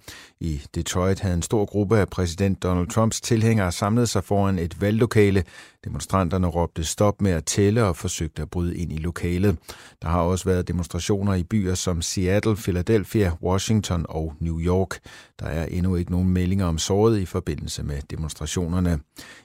[0.45, 4.81] I Detroit havde en stor gruppe af præsident Donald Trumps tilhængere samlet sig foran et
[4.81, 5.45] valglokale.
[5.85, 9.59] Demonstranterne råbte stop med at tælle og forsøgte at bryde ind i lokalet.
[10.03, 14.99] Der har også været demonstrationer i byer som Seattle, Philadelphia, Washington og New York.
[15.41, 19.01] Der er endnu ikke nogen meldinger om såret i forbindelse med demonstrationerne.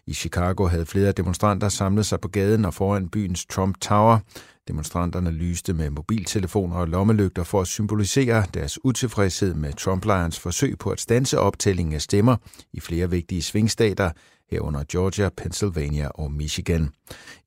[0.07, 4.19] I Chicago havde flere demonstranter samlet sig på gaden og foran byens Trump Tower.
[4.67, 10.89] Demonstranterne lyste med mobiltelefoner og lommelygter for at symbolisere deres utilfredshed med Trump-lejrens forsøg på
[10.89, 12.35] at stanse optællingen af stemmer
[12.73, 14.11] i flere vigtige svingstater,
[14.51, 16.89] herunder Georgia, Pennsylvania og Michigan.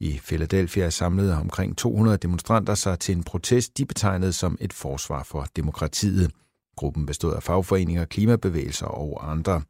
[0.00, 5.22] I Philadelphia samlede omkring 200 demonstranter sig til en protest, de betegnede som et forsvar
[5.22, 6.30] for demokratiet.
[6.76, 9.62] Gruppen bestod af fagforeninger, klimabevægelser og andre.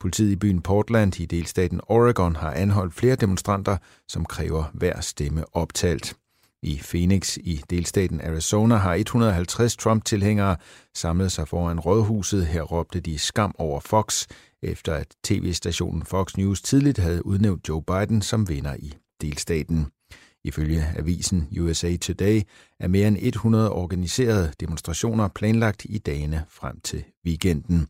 [0.00, 3.76] Politiet i byen Portland i delstaten Oregon har anholdt flere demonstranter,
[4.08, 6.16] som kræver hver stemme optalt.
[6.62, 10.56] I Phoenix i delstaten Arizona har 150 Trump-tilhængere
[10.94, 12.46] samlet sig foran rådhuset.
[12.46, 14.26] Her råbte de skam over Fox,
[14.62, 19.86] efter at tv-stationen Fox News tidligt havde udnævnt Joe Biden som vinder i delstaten.
[20.44, 22.40] Ifølge avisen USA Today
[22.80, 27.88] er mere end 100 organiserede demonstrationer planlagt i dagene frem til weekenden.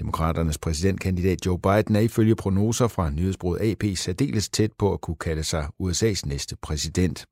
[0.00, 5.16] Demokraternes præsidentkandidat Joe Biden er ifølge prognoser fra nyhedsbruget AP særdeles tæt på at kunne
[5.16, 7.26] kalde sig USA's næste præsident.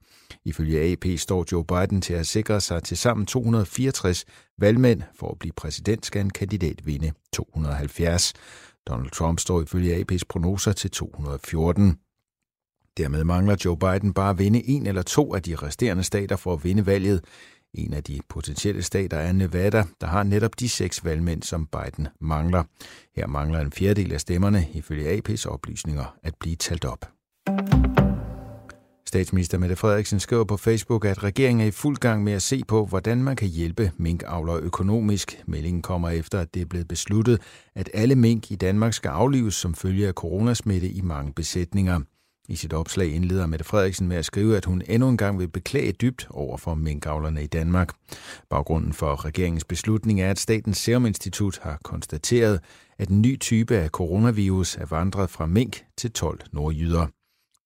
[0.45, 4.25] Ifølge AP står Joe Biden til at sikre sig til sammen 264
[4.59, 5.03] valgmænd.
[5.15, 8.33] For at blive præsident skal en kandidat vinde 270.
[8.87, 11.99] Donald Trump står ifølge AP's prognoser til 214.
[12.97, 16.53] Dermed mangler Joe Biden bare at vinde en eller to af de resterende stater for
[16.53, 17.25] at vinde valget.
[17.75, 22.09] En af de potentielle stater er Nevada, der har netop de seks valgmænd, som Biden
[22.21, 22.65] mangler.
[23.17, 27.11] Her mangler en fjerdedel af stemmerne, ifølge AP's oplysninger, at blive talt op.
[29.09, 32.63] Statsminister Mette Frederiksen skriver på Facebook, at regeringen er i fuld gang med at se
[32.69, 35.43] på, hvordan man kan hjælpe minkavlere økonomisk.
[35.47, 37.41] Meldingen kommer efter, at det er blevet besluttet,
[37.75, 42.01] at alle mink i Danmark skal aflives som følge af coronasmitte i mange besætninger.
[42.49, 45.49] I sit opslag indleder Mette Frederiksen med at skrive, at hun endnu en gang vil
[45.49, 47.93] beklage dybt over for minkavlerne i Danmark.
[48.51, 52.61] Baggrunden for regeringens beslutning er, at Statens Serum Institut har konstateret,
[52.99, 57.07] at en ny type af coronavirus er vandret fra mink til 12 nordjyder.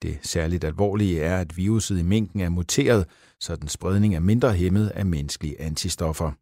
[0.02, 3.06] Det særligt alvorlige er, at viruset i minken er muteret,
[3.40, 6.32] så den spredning er mindre hæmmet af menneskelige antistoffer.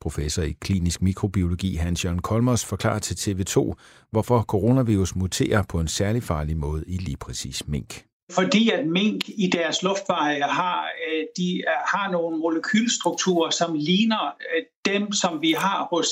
[0.00, 3.74] Professor i klinisk mikrobiologi Hans-Jørgen Kolmos forklarer til TV2,
[4.10, 8.04] hvorfor coronavirus muterer på en særlig farlig måde i lige præcis mink.
[8.32, 14.26] Fordi at mink i deres luftveje har, øh, de øh, har nogle molekylstrukturer, som ligner
[14.26, 16.08] øh, dem, som vi har hos,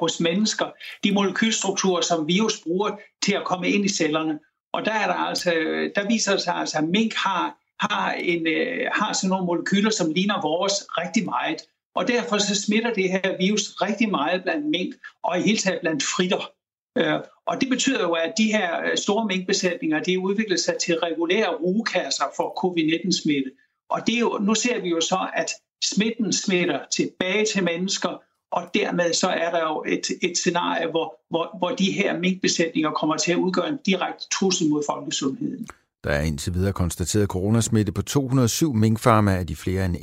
[0.00, 0.66] hos mennesker.
[1.04, 4.38] De molekylstrukturer, som virus bruger til at komme ind i cellerne.
[4.76, 5.50] Og der, er der, altså,
[5.94, 9.90] der viser det sig altså, at mink har, har, en, øh, har sådan nogle molekyler,
[9.90, 11.62] som ligner vores rigtig meget.
[11.94, 15.80] Og derfor så smitter det her virus rigtig meget blandt mink, og i hele taget
[15.80, 16.50] blandt fritter.
[16.98, 20.98] Øh, og det betyder jo, at de her øh, store minkbesætninger, de udvikler sig til
[20.98, 23.50] regulære rugekasser for covid-19-smitte.
[23.90, 25.50] Og det er jo, nu ser vi jo så, at
[25.84, 31.14] smitten smitter tilbage til mennesker, og dermed så er der jo et, et scenarie, hvor,
[31.30, 35.66] hvor, hvor de her minkbesætninger kommer til at udgøre en direkte trussel mod folkesundheden.
[36.04, 39.96] Der er indtil videre konstateret coronasmitte på 207 minkfarme af de flere end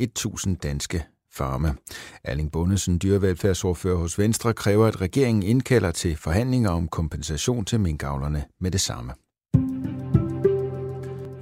[0.54, 1.76] 1.000 danske farme.
[2.24, 8.44] Erling Bundesen, dyrevelfærdsordfører hos Venstre, kræver, at regeringen indkalder til forhandlinger om kompensation til minkavlerne
[8.60, 9.14] med det samme.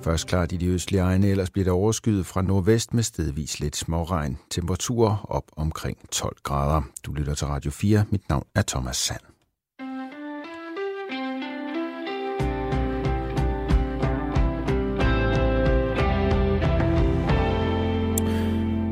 [0.03, 3.75] Først klart i de østlige egne, ellers bliver der overskyet fra nordvest med stedvis lidt
[3.75, 4.37] småregn.
[4.49, 6.81] Temperaturer op omkring 12 grader.
[7.05, 8.05] Du lytter til Radio 4.
[8.09, 9.19] Mit navn er Thomas Sand.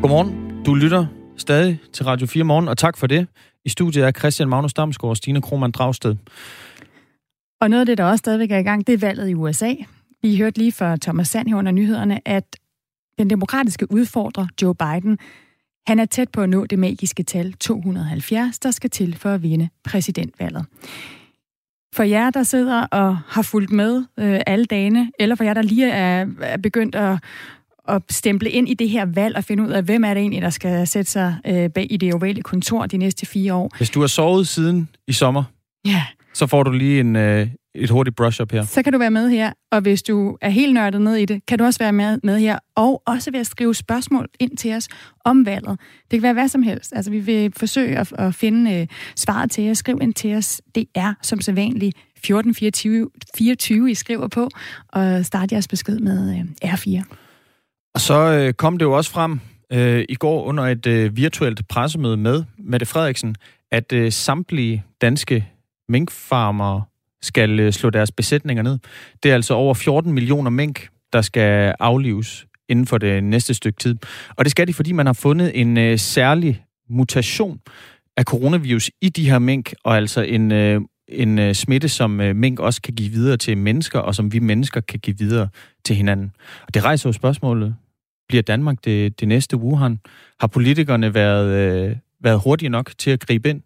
[0.02, 0.64] Godmorgen.
[0.66, 1.06] Du lytter
[1.38, 3.28] stadig til Radio 4 Morgen, og tak for det.
[3.66, 6.16] I studiet er Christian Magnus Damsgaard og Stine Krohmann Dragsted.
[7.62, 9.74] Og noget af det, der også stadigvæk er i gang, det er valget i USA.
[10.22, 12.56] Vi hørte lige fra Thomas Sand her under nyhederne, at
[13.18, 15.18] den demokratiske udfordrer Joe Biden,
[15.88, 19.44] han er tæt på at nå det magiske tal 270, der skal til for at
[19.44, 20.66] vinde præsidentvalget.
[21.96, 25.62] For jer, der sidder og har fulgt med øh, alle dagene, eller for jer, der
[25.62, 27.18] lige er, er begyndt at,
[27.88, 30.42] at stemple ind i det her valg og finde ud af, hvem er det egentlig,
[30.42, 33.74] der skal sætte sig øh, bag i det ovale kontor de næste fire år.
[33.78, 35.44] Hvis du har sovet siden i sommer,
[35.86, 37.48] Ja, så får du lige en, øh,
[37.80, 38.64] et hurtigt brush-up her.
[38.66, 39.54] så kan du være med her.
[39.72, 42.40] Og hvis du er helt nørdet ned i det, kan du også være med, med
[42.40, 42.60] her.
[42.76, 44.88] Og også ved at skrive spørgsmål ind til os
[45.26, 45.80] om valget.
[46.12, 46.94] Det kan være hvad som helst.
[46.96, 49.74] Altså, vi vil forsøge at, at finde øh, svaret til jer.
[49.74, 50.62] Skriv ind til os.
[50.76, 54.50] Det er som sædvanligt 1424, 24, I skriver på.
[54.90, 57.04] Og start jeres besked med øh, R4.
[57.94, 59.40] Og så øh, kom det jo også frem
[59.72, 63.36] øh, i går under et øh, virtuelt pressemøde med Mette Frederiksen,
[63.72, 65.48] at øh, samtlige danske
[65.90, 66.84] minkfarmere
[67.22, 68.78] skal øh, slå deres besætninger ned.
[69.24, 73.78] Det er altså over 14 millioner mink, der skal aflives inden for det næste stykke
[73.78, 73.96] tid.
[74.36, 77.60] Og det skal de, fordi man har fundet en øh, særlig mutation
[78.18, 82.36] af coronavirus i de her mink, og altså en, øh, en øh, smitte, som øh,
[82.36, 85.50] mink også kan give videre til mennesker, og som vi mennesker kan give videre
[85.86, 86.32] til hinanden.
[86.68, 87.76] Og det rejser jo spørgsmålet,
[88.28, 90.00] bliver Danmark det, det næste Wuhan?
[90.40, 93.62] Har politikerne været, øh, været hurtige nok til at gribe ind?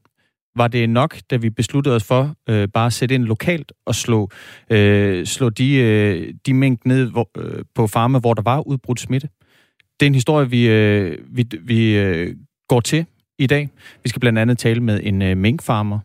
[0.56, 3.96] Var det nok, da vi besluttede os for øh, bare at sætte ind lokalt og
[3.96, 4.30] slå,
[4.70, 9.00] øh, slå de, øh, de mink ned hvor, øh, på farme, hvor der var udbrudt
[9.00, 9.30] smitte?
[10.00, 12.36] Det er en historie, vi, øh, vi, vi øh,
[12.68, 13.06] går til
[13.40, 13.70] i dag.
[14.04, 16.00] Vi skal blandt andet tale med en øh, minkfarmer,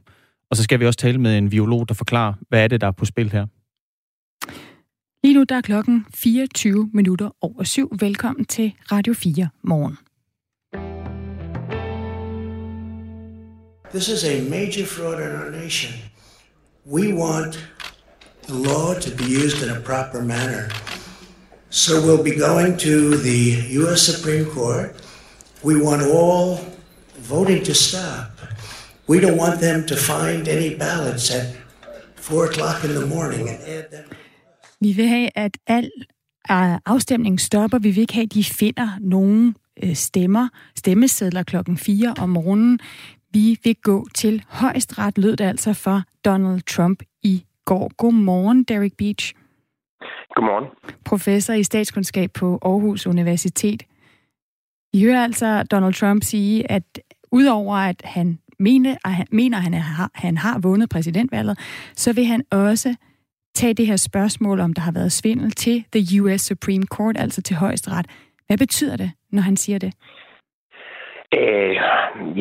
[0.51, 2.87] og så skal vi også tale med en biolog, der forklarer, hvad er det, der
[2.87, 3.47] er på spil her.
[5.25, 7.97] Lige nu der er klokken 24 minutter over syv.
[8.01, 10.08] Velkommen til Radio 4 morgen.
[13.90, 15.94] This is a major fraud in our nation.
[16.85, 17.59] We want
[18.42, 20.68] the law to be used in a proper manner.
[21.70, 24.03] So we'll be going to the U.S.
[24.03, 24.94] Supreme Court.
[25.62, 26.61] We want all
[27.18, 28.31] voting to stop.
[29.07, 31.46] We don't want them to find any ballots at
[32.16, 34.05] 4 o'clock in the morning and add them.
[34.81, 35.90] Vi vil have, at al
[36.51, 37.79] øh, afstemning stopper.
[37.79, 42.81] Vi vil ikke have, at de finder nogle øh, stemmer, stemmesedler klokken 4 om morgenen.
[43.33, 47.91] Vi vil gå til højesteret, lød det altså for Donald Trump i går.
[47.97, 49.35] Godmorgen, Derek Beach,
[50.35, 50.67] Godmorgen.
[51.05, 53.83] professor i statskundskab på Aarhus Universitet.
[54.93, 57.01] Vi hører altså Donald Trump sige, at
[57.33, 61.59] udover at han mener, at han, mener, at han, har, han har vundet præsidentvalget,
[61.97, 62.95] så vil han også
[63.55, 67.43] tage det her spørgsmål, om der har været svindel til the US Supreme Court, altså
[67.43, 68.07] til højesteret.
[68.47, 69.93] Hvad betyder det, når han siger det?
[71.35, 71.77] Øh,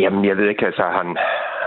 [0.01, 1.17] jamen, jeg ved ikke, altså han...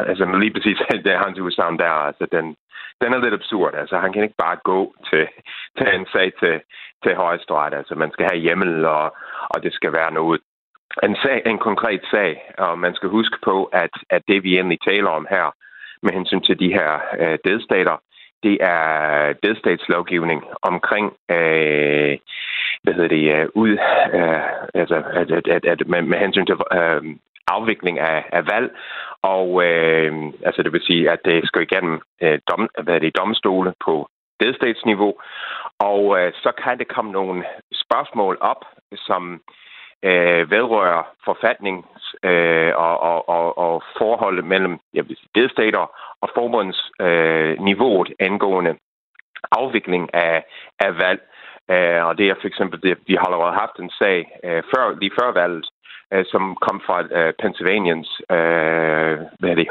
[0.06, 2.56] Altså, lige præcis det hans udsagn der, altså den,
[3.00, 3.74] den er lidt absurd.
[3.74, 5.28] Altså, han kan ikke bare gå til,
[5.78, 6.61] til en sag til,
[7.04, 7.74] til højesteret.
[7.74, 9.16] Altså, man skal have hjemmel, og,
[9.50, 10.40] og det skal være noget
[11.02, 14.78] en, sag, en konkret sag, og man skal huske på, at, at det vi egentlig
[14.80, 15.54] taler om her,
[16.02, 17.96] med hensyn til de her øh, delstater,
[18.42, 22.18] det er delstatslovgivning omkring, øh,
[22.83, 23.72] hvad hedder det, øh, ud,
[24.18, 24.42] øh,
[24.74, 27.03] altså, at, at, at, at med, med hensyn til øh,
[27.46, 28.70] afvikling af, af valg,
[29.22, 30.12] og øh,
[30.46, 34.09] altså det vil sige, at det skal igennem øh, dom, hvad er det, domstole på
[34.40, 35.14] delstatsniveau,
[35.79, 37.44] og øh, så kan det komme nogle
[37.85, 38.64] spørgsmål op,
[38.96, 39.40] som øh,
[40.02, 45.84] Øh, vedrører forfatnings øh, og, og, og, og forholdet mellem jeg vil sige, delstater
[46.20, 48.74] og forbundsniveauet øh, angående
[49.52, 50.44] afvikling af,
[50.80, 51.20] af valg.
[51.70, 54.98] Øh, og det er for eksempel det, vi har allerede haft en sag øh, før,
[55.00, 55.66] lige før valget,
[56.12, 59.68] øh, som kom fra øh, Pennsylvanians, øh, hvad er det,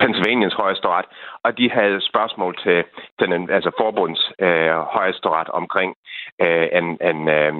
[0.00, 1.06] Pennsylvanias højesteret,
[1.44, 2.84] og de havde spørgsmål til
[3.20, 5.96] den altså forbunds øh, højesteret omkring
[6.42, 7.54] øh, en, en, øh,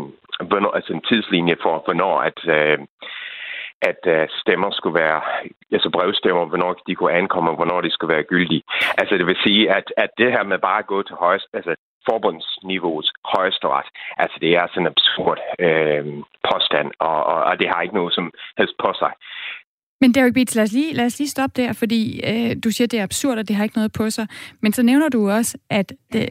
[0.48, 2.78] hvornår, altså en tidslinje for, hvornår at, øh,
[3.82, 5.20] at øh, stemmer skulle være,
[5.72, 8.62] altså brevstemmer, hvornår de kunne ankomme, og hvornår de skulle være gyldige.
[8.98, 11.74] Altså det vil sige, at, at det her med bare at gå til højest, altså
[12.10, 16.06] forbundsniveauets højesteret, altså det er sådan en absurd øh,
[16.50, 19.12] påstand, og, og, og det har ikke noget som helst på sig.
[20.00, 22.88] Men Derek Beats, lad os lige, lad os lige stoppe der, fordi øh, du siger,
[22.88, 24.26] det er absurd, og det har ikke noget på sig.
[24.62, 26.28] Men så nævner du også, at det,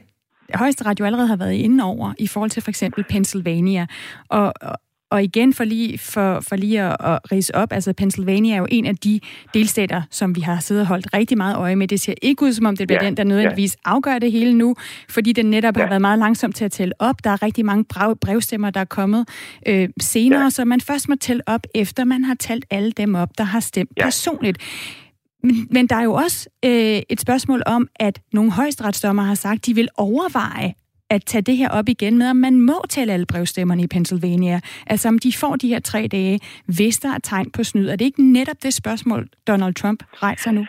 [0.54, 3.88] højesteret jo allerede har været inde over i forhold til for eksempel Pennsylvania.
[4.30, 4.76] Og, og,
[5.16, 8.68] og igen for lige, for, for lige at, at rise op, altså Pennsylvania er jo
[8.72, 9.20] en af de
[9.54, 11.88] delstater, som vi har siddet og holdt rigtig meget øje med.
[11.88, 14.54] Det ser ikke ud, som om det bliver Ja, den, der nødvendigvis afgør det hele
[14.54, 14.76] nu,
[15.10, 17.24] fordi den netop har været meget langsom til at tælle op.
[17.24, 19.28] Der er rigtig mange brev, brevstemmer, der er kommet
[19.68, 23.30] øh, senere, så man først må tælle op, efter man har talt alle dem op,
[23.38, 24.04] der har stemt Ja.
[24.04, 24.58] personligt.
[25.44, 29.66] Men, men der er jo også øh, et spørgsmål om, at nogle højesteretsdommer har sagt,
[29.66, 30.74] de vil overveje
[31.10, 34.60] at tage det her op igen med, om man må tælle alle brevstemmerne i Pennsylvania.
[34.88, 36.40] Altså om de får de her tre dage,
[36.76, 37.88] hvis der er tegn på snyd.
[37.90, 40.66] Er det ikke netop det spørgsmål, Donald Trump rejser nu?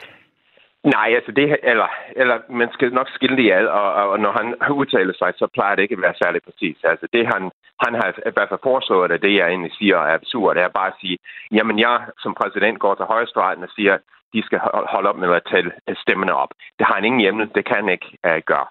[0.94, 4.46] Nej, altså det, eller, eller man skal nok skille det ad, og, og når han
[4.80, 6.76] udtaler sig, så plejer det ikke at være særlig præcis.
[6.84, 7.42] Altså det, han,
[7.84, 10.92] han har i hvert fald foreslået, at det, jeg egentlig siger er absurd, er bare
[10.92, 11.18] at sige,
[11.52, 13.94] jamen jeg som præsident går til højesteret og siger,
[14.34, 14.58] de skal
[14.94, 15.72] holde op med at tælle
[16.04, 16.52] stemmerne op.
[16.78, 18.66] Det har han ingen hjemme, det kan han ikke uh, gøre.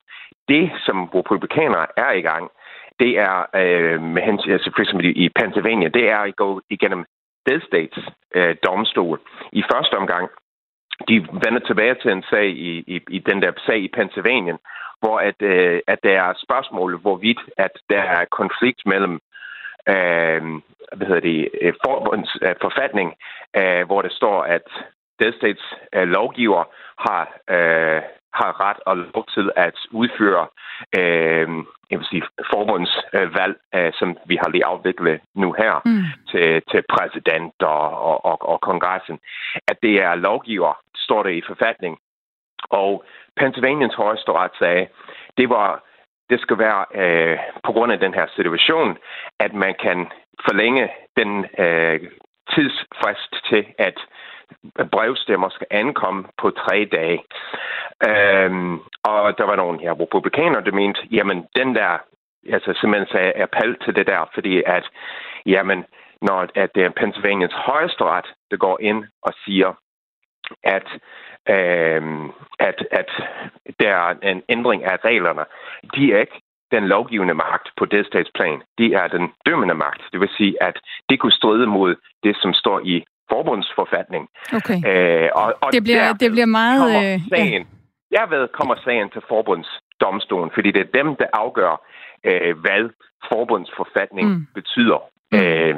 [0.47, 2.51] Det, som republikanere er i gang,
[2.99, 7.05] det er øh, med hensyn, altså for eksempel i Pennsylvania, det er at gå igennem
[7.49, 9.19] delstates øh, domstol.
[9.51, 10.29] I første omgang,
[11.07, 14.57] de vender tilbage til en sag i, i, i den der sag i Pennsylvania,
[14.99, 19.19] hvor at, øh, at der er spørgsmål, hvorvidt at der er konflikt mellem
[19.89, 20.41] øh,
[20.95, 21.49] hvad hedder det,
[21.85, 23.13] forbunds øh, forfatning,
[23.57, 24.67] øh, hvor det står, at
[25.19, 26.63] delstates øh, lovgiver
[27.05, 28.01] har, øh,
[28.33, 30.47] har ret og lov til at udføre
[30.99, 31.47] øh,
[31.91, 36.03] jeg vil sige, forbundsvalg, øh, som vi har lige afviklet nu her mm.
[36.31, 39.19] til, til præsident og, og, og, og kongressen,
[39.67, 41.97] at det er lovgiver, står det i forfatning.
[42.69, 43.03] Og
[43.37, 44.87] Pennsylvanians højesteret sagde,
[45.37, 45.83] det var
[46.29, 48.97] det skal være øh, på grund af den her situation,
[49.39, 50.07] at man kan
[50.47, 51.99] forlænge den øh,
[52.53, 53.97] tidsfrist til, at
[54.91, 57.19] brevstemmer skal ankomme på tre dage.
[58.09, 61.97] Øhm, og der var nogle her republikanere, der mente, jamen den der,
[62.49, 64.85] altså simpelthen sagde appel til det der, fordi at,
[65.45, 65.85] jamen,
[66.21, 69.73] når at det er Pennsylvanias højesteret, der går ind og siger,
[70.63, 70.87] at,
[71.49, 73.09] øhm, at, at
[73.79, 75.45] der er en ændring af reglerne.
[75.95, 76.41] De er ikke
[76.71, 78.61] den lovgivende magt på delstatsplan.
[78.77, 80.01] De er den dømmende magt.
[80.11, 80.79] Det vil sige, at
[81.09, 84.23] det kunne stride mod det, som står i forbundsforfatning.
[84.57, 84.79] Okay.
[84.89, 86.79] Øh, og, og det, bliver, det bliver meget...
[86.81, 87.75] Kommer øh, sagen, ja.
[88.19, 91.73] Jeg ved, kommer sagen til forbundsdomstolen, fordi det er dem, der afgør,
[92.23, 92.83] øh, hvad
[93.31, 94.47] forbundsforfatning mm.
[94.53, 94.99] betyder.
[95.31, 95.37] Mm.
[95.37, 95.75] Øh,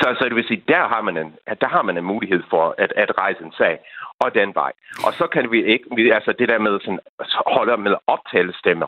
[0.00, 2.74] så, så det vil sige, der har man en, der har man en mulighed for
[2.78, 3.78] at, at rejse en sag,
[4.20, 4.72] og den vej.
[5.06, 7.00] Og så kan vi ikke, altså det der med sådan,
[7.46, 8.86] holde med optale stemmer,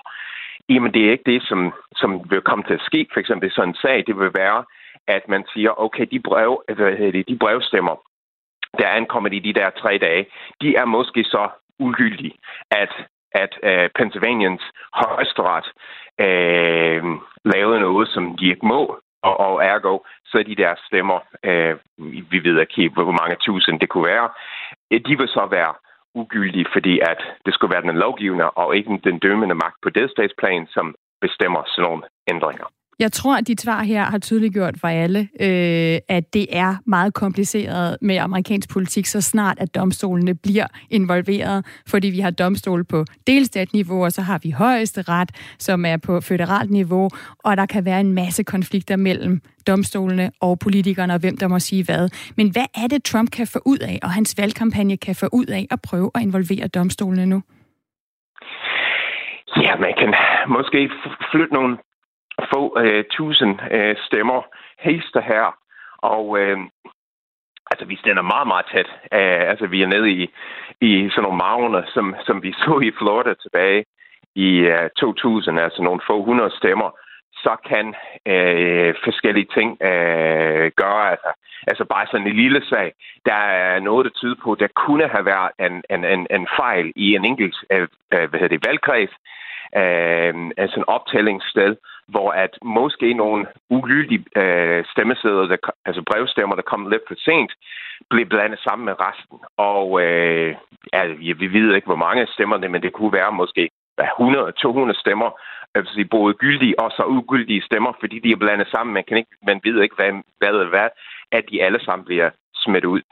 [0.69, 3.07] jamen det er ikke det, som, som vil komme til at ske.
[3.13, 4.65] For eksempel sådan en sag, det vil være,
[5.17, 7.97] at man siger, okay, de, brev, hvad det, de brevstemmer,
[8.79, 10.27] der er ankommet i de der tre dage,
[10.61, 11.49] de er måske så
[11.79, 12.35] ugyldige,
[12.71, 12.93] at
[13.33, 14.63] at øh, uh, Pennsylvanians
[14.95, 15.67] højesteret
[16.25, 17.03] uh,
[17.45, 21.75] lavede noget, som de ikke må, og, og ergo, så er de der stemmer, uh,
[22.33, 24.29] vi ved ikke hvor mange tusind det kunne være,
[24.91, 25.75] de vil så være
[26.15, 30.67] ugyldige, fordi at det skulle være den lovgivende og ikke den dømmende magt på delstatsplan,
[30.67, 32.67] som bestemmer sådan nogle ændringer.
[33.01, 37.15] Jeg tror, at dit svar her har tydeliggjort for alle, øh, at det er meget
[37.15, 43.05] kompliceret med amerikansk politik, så snart at domstolene bliver involveret, fordi vi har domstol på
[43.27, 47.11] delstatniveau, og så har vi højeste ret, som er på føderalt niveau,
[47.45, 51.59] og der kan være en masse konflikter mellem domstolene og politikerne, og hvem der må
[51.59, 52.09] sige hvad.
[52.37, 55.47] Men hvad er det, Trump kan få ud af, og hans valgkampagne kan få ud
[55.47, 57.43] af at prøve at involvere domstolene nu?
[59.57, 60.15] Ja, man kan
[60.49, 60.91] måske
[61.33, 61.77] flytte nogle
[62.55, 64.43] få øh, tusind øh, stemmer
[64.79, 65.57] hester her.
[65.99, 66.59] Og øh,
[67.71, 68.91] altså, vi stænder meget, meget tæt.
[69.13, 70.23] Øh, altså, vi er nede i,
[70.81, 73.85] i sådan nogle magner, som, som vi så i Florida tilbage
[74.35, 76.91] i øh, 2000, altså nogle få hundrede stemmer
[77.33, 77.87] så kan
[78.33, 81.11] øh, forskellige ting øh, gøre.
[81.11, 81.31] Altså,
[81.67, 82.93] altså bare sådan en lille sag.
[83.27, 86.49] Der er noget, der tyder på, at der kunne have været en, en, en, en
[86.61, 89.15] fejl i en enkelt øh, øh hvad hedder det, valgkreds.
[89.81, 91.77] Øh, altså en optællingssted,
[92.11, 97.53] hvor at måske nogle ugyldige øh, stemmesedler, der, altså brevstemmer, der kom lidt for sent,
[98.11, 99.39] blev blandet sammen med resten.
[99.57, 100.55] Og øh,
[100.93, 105.31] ja, vi ved ikke, hvor mange stemmer det, men det kunne være måske 100-200 stemmer,
[105.75, 108.95] altså både gyldige og så ugyldige stemmer, fordi de er blandet sammen.
[108.95, 110.89] Man, kan ikke, man ved ikke, hvad, hvad er hvad,
[111.33, 113.03] at de alle sammen bliver smidt ud.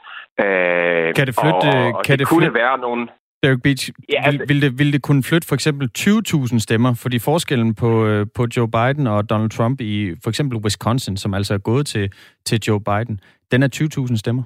[0.43, 2.59] Øh, kan det flytte, og, og kan det, det kunne flytte?
[2.59, 3.07] være nogle...
[3.43, 6.93] Derek Beach, ja, altså, vil, vil, det, vil det kunne flytte for eksempel 20.000 stemmer?
[6.93, 11.33] Fordi forskellen på, øh, på Joe Biden og Donald Trump i for eksempel Wisconsin, som
[11.33, 12.11] altså er gået til,
[12.45, 13.19] til Joe Biden,
[13.51, 13.69] den er
[14.07, 14.43] 20.000 stemmer.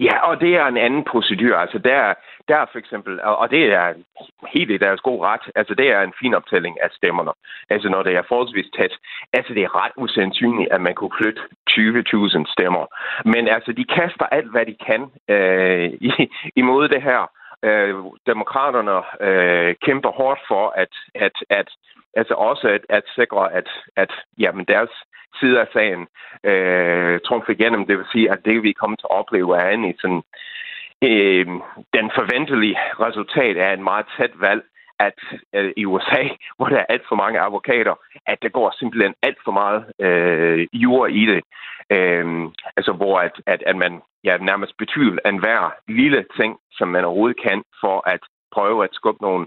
[0.00, 1.56] Ja, og det er en anden procedur.
[1.56, 2.14] Altså der,
[2.48, 3.86] der for eksempel, og det er
[4.54, 7.32] helt i deres god ret, altså det er en fin optælling af stemmerne.
[7.70, 8.94] Altså når det er forholdsvis tæt.
[9.32, 12.84] Altså det er ret usandsynligt, at man kunne flytte 20.000 stemmer.
[13.24, 15.02] Men altså de kaster alt, hvad de kan
[15.34, 15.86] øh,
[16.62, 17.22] imod det her.
[17.62, 17.94] Øh,
[18.26, 18.96] demokraterne
[19.28, 21.68] øh, kæmper hårdt for at, at, at
[22.14, 24.90] altså også at, at sikre, at, at jamen deres
[25.40, 26.06] side af sagen
[26.44, 27.86] øh, trumfer igennem.
[27.86, 30.22] Det vil sige, at det vi kommer til at opleve er en i sådan
[31.02, 31.46] øh,
[31.96, 34.62] den forventelige resultat er en meget tæt valg,
[34.98, 35.18] at
[35.54, 36.22] øh, i USA,
[36.56, 37.94] hvor der er alt for mange advokater,
[38.26, 41.40] at der går simpelthen alt for meget øh, jord i det.
[41.96, 42.26] Øh,
[42.76, 43.92] altså hvor at, at, at man
[44.24, 48.20] ja, nærmest betyder enhver lille ting, som man overhovedet kan, for at
[48.52, 49.46] prøve at skubbe nogle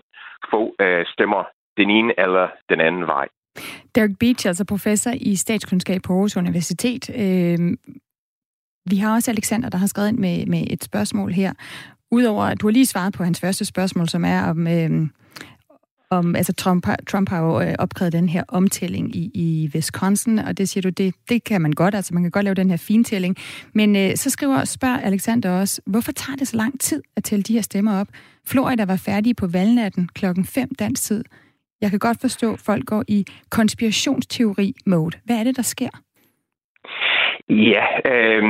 [0.51, 1.43] få øh, stemmer
[1.77, 3.27] den ene eller den anden vej.
[3.95, 7.09] Derek Beach, altså professor i statskundskab på Aarhus Universitet.
[7.09, 7.77] Øh,
[8.89, 11.53] vi har også Alexander, der har skrevet ind med, med et spørgsmål her.
[12.11, 15.09] Udover at du har lige svaret på hans første spørgsmål, som er om, øh,
[16.11, 20.57] om altså Trump, Trump har jo øh, opkrævet den her omtælling i, i Wisconsin, og
[20.57, 22.77] det siger du, det, det kan man godt, altså man kan godt lave den her
[22.77, 23.35] fintælling.
[23.73, 27.43] Men øh, så skriver, spørger Alexander også, hvorfor tager det så lang tid at tælle
[27.43, 28.07] de her stemmer op?
[28.47, 31.23] Florida var færdige på valgnatten klokken 5 dansk tid.
[31.81, 35.17] Jeg kan godt forstå, at folk går i konspirationsteori-mode.
[35.25, 35.89] Hvad er det, der sker?
[37.49, 38.43] Ja, øh,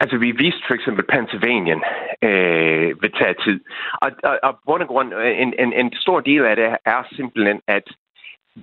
[0.00, 1.76] altså vi viste for eksempel Pennsylvania
[2.22, 3.60] øh, vil tage tid.
[4.02, 7.02] Og, og, og bund og grund, øh, en, en, en stor del af det er
[7.16, 7.86] simpelthen, at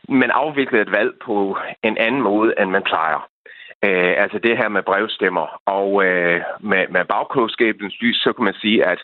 [0.09, 3.27] man afvikler et valg på en anden måde, end man plejer.
[3.86, 5.61] Øh, altså det her med brevstemmer.
[5.65, 8.99] Og øh, med, med bagklogskabens lys, så kan man sige, at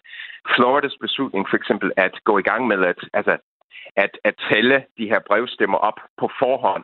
[0.55, 3.37] Floridas beslutning for eksempel at gå i gang med at, altså,
[3.95, 6.83] at, at tælle de her brevstemmer op på forhånd,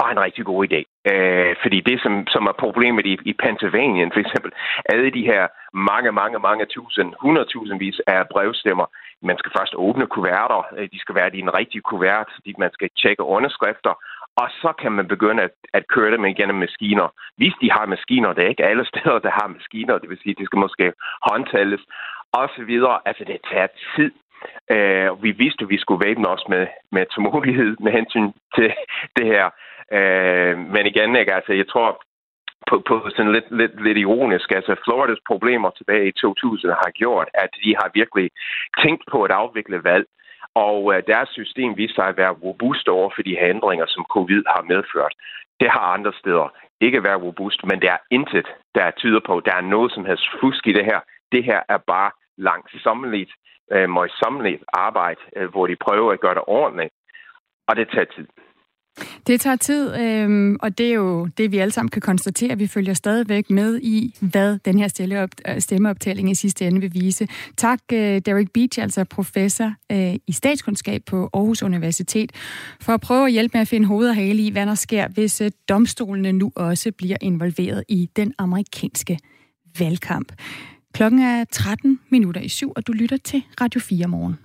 [0.00, 0.80] var en rigtig god idé.
[1.10, 4.52] Øh, fordi det, som, som er problemet i, i Pennsylvania, for eksempel,
[4.92, 5.46] alle de her
[5.90, 8.86] mange, mange, mange tusind, hundredtusindvis af brevstemmer,
[9.22, 12.90] man skal først åbne kuverter, øh, de skal være i en rigtig kuvert, man skal
[13.02, 13.94] tjekke underskrifter,
[14.36, 17.08] og så kan man begynde at, at køre dem igennem maskiner.
[17.36, 20.34] Hvis de har maskiner, det er ikke alle steder, der har maskiner, det vil sige,
[20.38, 20.92] de skal måske
[21.30, 21.82] håndtales,
[22.32, 22.98] og så videre.
[23.08, 24.12] Altså, det tager tid.
[24.70, 28.68] Øh, vi vidste, at vi skulle væbne os med, med tålmodighed med hensyn til
[29.16, 29.46] det her.
[29.96, 31.88] Øh, men igen, ikke, altså, jeg tror,
[32.68, 37.28] på, på sådan lidt, lidt, lidt ironisk, altså Floridas problemer tilbage i 2000 har gjort,
[37.34, 38.30] at de har virkelig
[38.82, 40.06] tænkt på at afvikle valg,
[40.54, 44.42] og øh, deres system viser sig at være robust over for de handlinger, som covid
[44.54, 45.14] har medført.
[45.60, 46.48] Det har andre steder
[46.80, 50.04] ikke været robust, men der er intet, der tyder på, at der er noget som
[50.04, 51.00] helst fusk i det her.
[51.32, 53.32] Det her er bare langsommeligt,
[53.72, 56.92] øh, møjsommeligt arbejde, øh, hvor de prøver at gøre det ordentligt,
[57.68, 58.26] og det tager tid.
[59.26, 62.58] Det tager tid, øh, og det er jo det, vi alle sammen kan konstatere.
[62.58, 67.28] Vi følger stadigvæk med i, hvad den her øh, stemmeoptælling i sidste ende vil vise.
[67.56, 72.32] Tak, øh, Derek Beach, altså professor øh, i statskundskab på Aarhus Universitet,
[72.80, 75.08] for at prøve at hjælpe med at finde hoved og hale i, hvad der sker,
[75.08, 79.18] hvis øh, domstolene nu også bliver involveret i den amerikanske
[79.78, 80.32] valgkamp.
[80.96, 84.38] Klokken er 13 minutter i syv, og du lytter til Radio 4 morgen.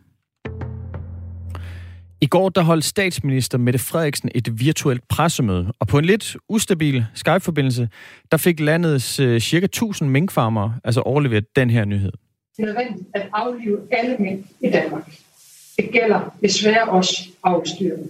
[2.22, 7.06] I går der holdt statsminister Mette Frederiksen et virtuelt pressemøde, og på en lidt ustabil
[7.14, 7.90] Skype-forbindelse,
[8.32, 12.12] der fik landets uh, cirka 1000 minkfarmere altså overleveret den her nyhed.
[12.58, 15.12] Det er nødvendigt at aflive alle mink i Danmark.
[15.78, 18.04] Det gælder desværre også afstyrene.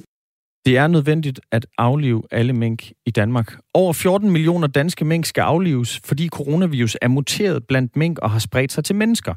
[0.66, 3.58] Det er nødvendigt at aflive alle mink i Danmark.
[3.74, 8.40] Over 14 millioner danske mink skal aflives, fordi coronavirus er muteret blandt mink og har
[8.40, 9.34] spredt sig til mennesker.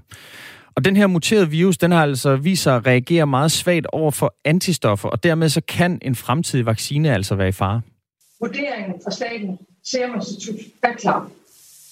[0.75, 4.11] Og den her muterede virus, den har altså vist sig at reagere meget svagt over
[4.11, 7.81] for antistoffer, og dermed så kan en fremtidig vaccine altså være i fare.
[8.41, 11.31] Vurderingen fra staten Serum Institut er klar.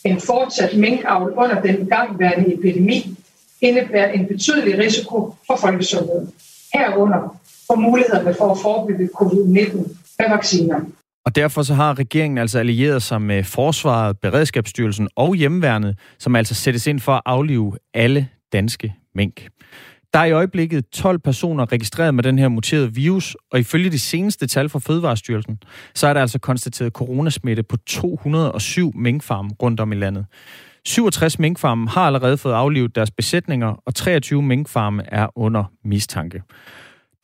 [0.05, 3.17] En fortsat minkavl under den gangværende epidemi
[3.61, 6.33] indebærer en betydelig risiko for folkesundheden.
[6.75, 7.37] Herunder
[7.67, 9.77] for mulighederne for at forebygge covid-19
[10.19, 10.81] med vacciner.
[11.25, 16.55] Og derfor så har regeringen altså allieret sig med Forsvaret, Beredskabsstyrelsen og Hjemmeværnet, som altså
[16.55, 19.49] sættes ind for at aflive alle danske mink.
[20.13, 23.99] Der er i øjeblikket 12 personer registreret med den her muterede virus, og ifølge de
[23.99, 25.59] seneste tal fra Fødevarestyrelsen,
[25.95, 30.27] så er der altså konstateret coronasmitte på 207 minkfarme rundt om i landet.
[30.85, 36.43] 67 minkfarme har allerede fået aflivet deres besætninger, og 23 minkfarme er under mistanke.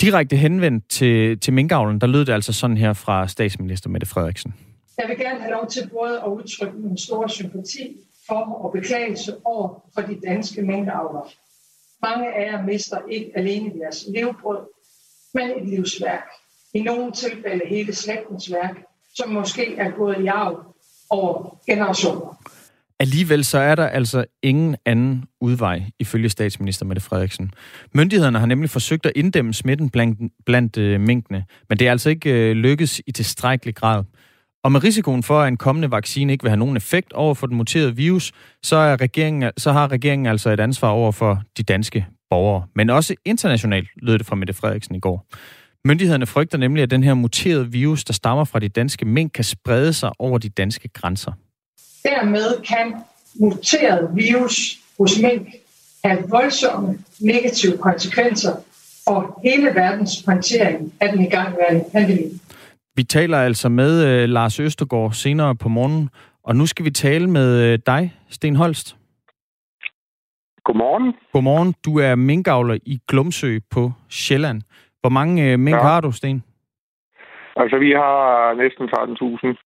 [0.01, 4.55] Direkte henvendt til, til minkavlen, der lød det altså sådan her fra statsminister Mette Frederiksen.
[4.99, 7.97] Jeg vil gerne have lov til både at udtrykke min store sympati
[8.29, 11.25] for og beklagelse over for de danske minkavlere.
[12.03, 14.59] Mange af jer mister ikke alene deres levebrød,
[15.35, 16.25] men et livsværk.
[16.75, 18.77] I nogle tilfælde hele slægtens værk,
[19.15, 20.75] som måske er gået i arv
[21.11, 22.43] over generationer.
[23.01, 27.51] Alligevel så er der altså ingen anden udvej, ifølge statsminister Mette Frederiksen.
[27.95, 32.11] Myndighederne har nemlig forsøgt at inddæmme smitten blandt, blandt øh, minkene, men det er altså
[32.11, 34.05] ikke øh, lykkes i tilstrækkelig grad.
[34.65, 37.47] Og med risikoen for, at en kommende vaccine ikke vil have nogen effekt over for
[37.47, 38.33] den muterede virus,
[38.63, 42.67] så, er regeringen, så har regeringen altså et ansvar over for de danske borgere.
[42.75, 45.27] Men også internationalt, lød det fra Mette Frederiksen i går.
[45.85, 49.45] Myndighederne frygter nemlig, at den her muterede virus, der stammer fra de danske mink, kan
[49.45, 51.33] sprede sig over de danske grænser.
[52.05, 52.95] Dermed kan
[53.41, 54.57] muteret virus
[54.99, 55.49] hos mink
[56.05, 58.53] have voldsomme negative konsekvenser
[59.05, 62.25] for hele verdens håndtering af den igangværende pandemi.
[62.97, 66.11] Vi taler altså med øh, Lars Østergaard senere på morgen,
[66.43, 68.97] og nu skal vi tale med øh, dig, Sten Holst.
[70.65, 71.15] Godmorgen.
[71.33, 71.75] Godmorgen.
[71.85, 74.63] Du er minkavler i Glumsø på Sjælland.
[75.01, 75.83] Hvor mange øh, mink ja.
[75.83, 76.43] har du, Sten?
[77.57, 79.57] Altså, vi har næsten 13.000.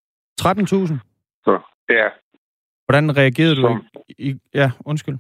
[0.41, 0.99] 13.000?
[1.45, 1.59] Så,
[1.91, 2.09] ja.
[2.87, 3.61] Hvordan reagerede du?
[3.61, 3.87] Som-
[4.18, 5.18] I, ja, undskyld.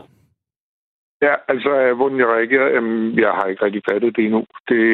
[1.22, 4.44] Ja, altså, øh, hvordan jeg reagerer, jamen, jeg har ikke rigtig fattet det endnu.
[4.68, 4.84] Det,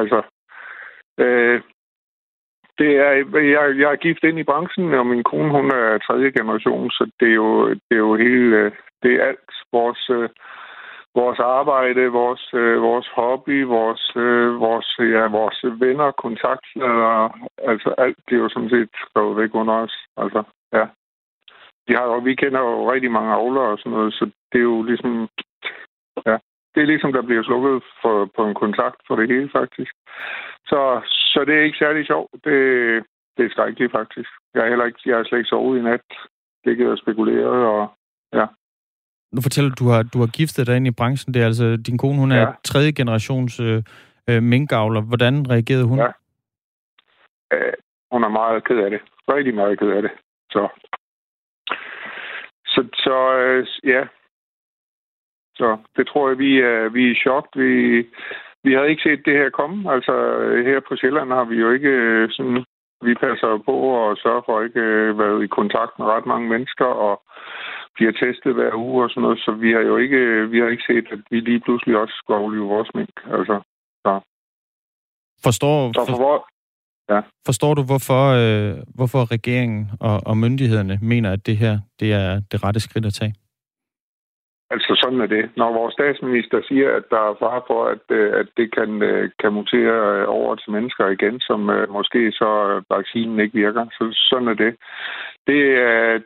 [0.00, 0.22] altså,
[1.18, 1.60] øh,
[2.78, 3.12] det er,
[3.54, 7.10] jeg, jeg er gift ind i branchen, og min kone, hun er tredje generation, så
[7.20, 10.28] det er jo, det er jo hele, øh, det er alt vores, øh,
[11.14, 18.18] vores arbejde, vores, øh, vores hobby, vores, øh, vores, ja, vores venner, kontaktflader, altså alt,
[18.28, 19.94] det er jo sådan set skrevet væk under os.
[20.16, 20.42] Altså,
[20.72, 20.86] ja.
[21.86, 24.68] Vi, har, jo- vi kender jo rigtig mange avlere og sådan noget, så det er
[24.72, 25.28] jo ligesom,
[26.26, 26.36] ja,
[26.74, 29.92] det er ligesom, der bliver slukket for, på en kontakt for det hele, faktisk.
[30.70, 30.80] Så,
[31.32, 32.30] så det er ikke særlig sjovt.
[32.44, 32.56] Det,
[33.36, 34.30] det er skrækkeligt, faktisk.
[34.54, 36.00] Jeg har heller ikke, jeg har slet ikke sovet i nat.
[36.64, 37.92] Det og spekuleret, og
[38.32, 38.46] ja.
[39.32, 41.34] Nu fortæller du, du har, du har giftet dig ind i branchen.
[41.34, 42.52] Det er altså, din kone, hun er Ja.
[42.64, 43.82] tredje generations øh,
[44.30, 45.00] øh, minkavler.
[45.00, 45.98] Hvordan reagerede hun?
[45.98, 46.10] Ja.
[47.52, 47.72] Øh,
[48.12, 49.00] hun er meget ked af det.
[49.34, 50.10] Rigtig meget ked af det.
[50.50, 50.68] Så,
[52.94, 54.04] så, så øh, ja.
[55.54, 57.46] Så det tror jeg, vi er, vi er i chok.
[57.54, 57.70] Vi,
[58.64, 59.92] vi havde ikke set det her komme.
[59.92, 62.64] Altså øh, her på Sjælland har vi jo ikke øh, sådan...
[63.04, 66.48] Vi passer på og sørger for at ikke øh, være i kontakt med ret mange
[66.48, 67.22] mennesker, og
[67.94, 70.84] bliver testet hver uge og sådan noget, så vi har jo ikke, vi har ikke
[70.86, 73.16] set, at vi lige pludselig også skulle aflive vores mink.
[73.36, 73.60] Altså,
[74.04, 74.20] så.
[75.46, 76.46] Forstår, Så for for,
[77.08, 77.20] ja.
[77.46, 82.40] forstår du, hvorfor, øh, hvorfor regeringen og, og myndighederne mener, at det her det er
[82.50, 83.34] det rette skridt at tage?
[84.74, 85.44] Altså sådan er det.
[85.56, 89.30] Når vores statsminister siger, at der er fare for, at, øh, at det kan, øh,
[89.40, 91.60] kan mutere øh, over til mennesker igen, som
[91.96, 92.50] måske så
[92.90, 94.72] vaccinen ikke virker, så sådan er det.
[95.46, 95.62] Det,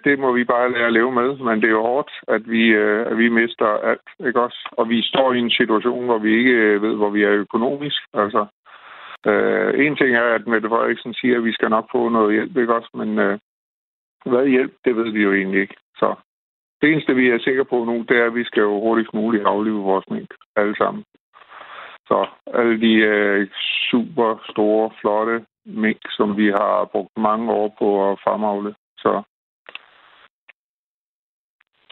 [0.05, 2.75] det må vi bare lære at leve med, men det er jo hårdt, at vi,
[3.11, 4.61] at vi mister alt, ikke også?
[4.73, 8.01] Og vi står i en situation, hvor vi ikke ved, hvor vi er økonomisk.
[8.15, 8.47] Altså,
[9.31, 12.57] øh, en ting er, at Mette Frederiksen siger, at vi skal nok få noget hjælp,
[12.57, 12.91] ikke også?
[12.95, 13.39] Men øh,
[14.27, 15.77] hvad hjælp, det ved vi jo egentlig ikke.
[15.97, 16.15] Så
[16.81, 19.45] det eneste, vi er sikre på nu, det er, at vi skal jo hurtigst muligt
[19.45, 20.35] aflive vores mink.
[20.57, 21.05] Alle sammen.
[22.09, 23.49] Så alle de øh,
[23.91, 28.75] super store, flotte mink, som vi har brugt mange år på at fremavle.
[28.99, 29.23] Så,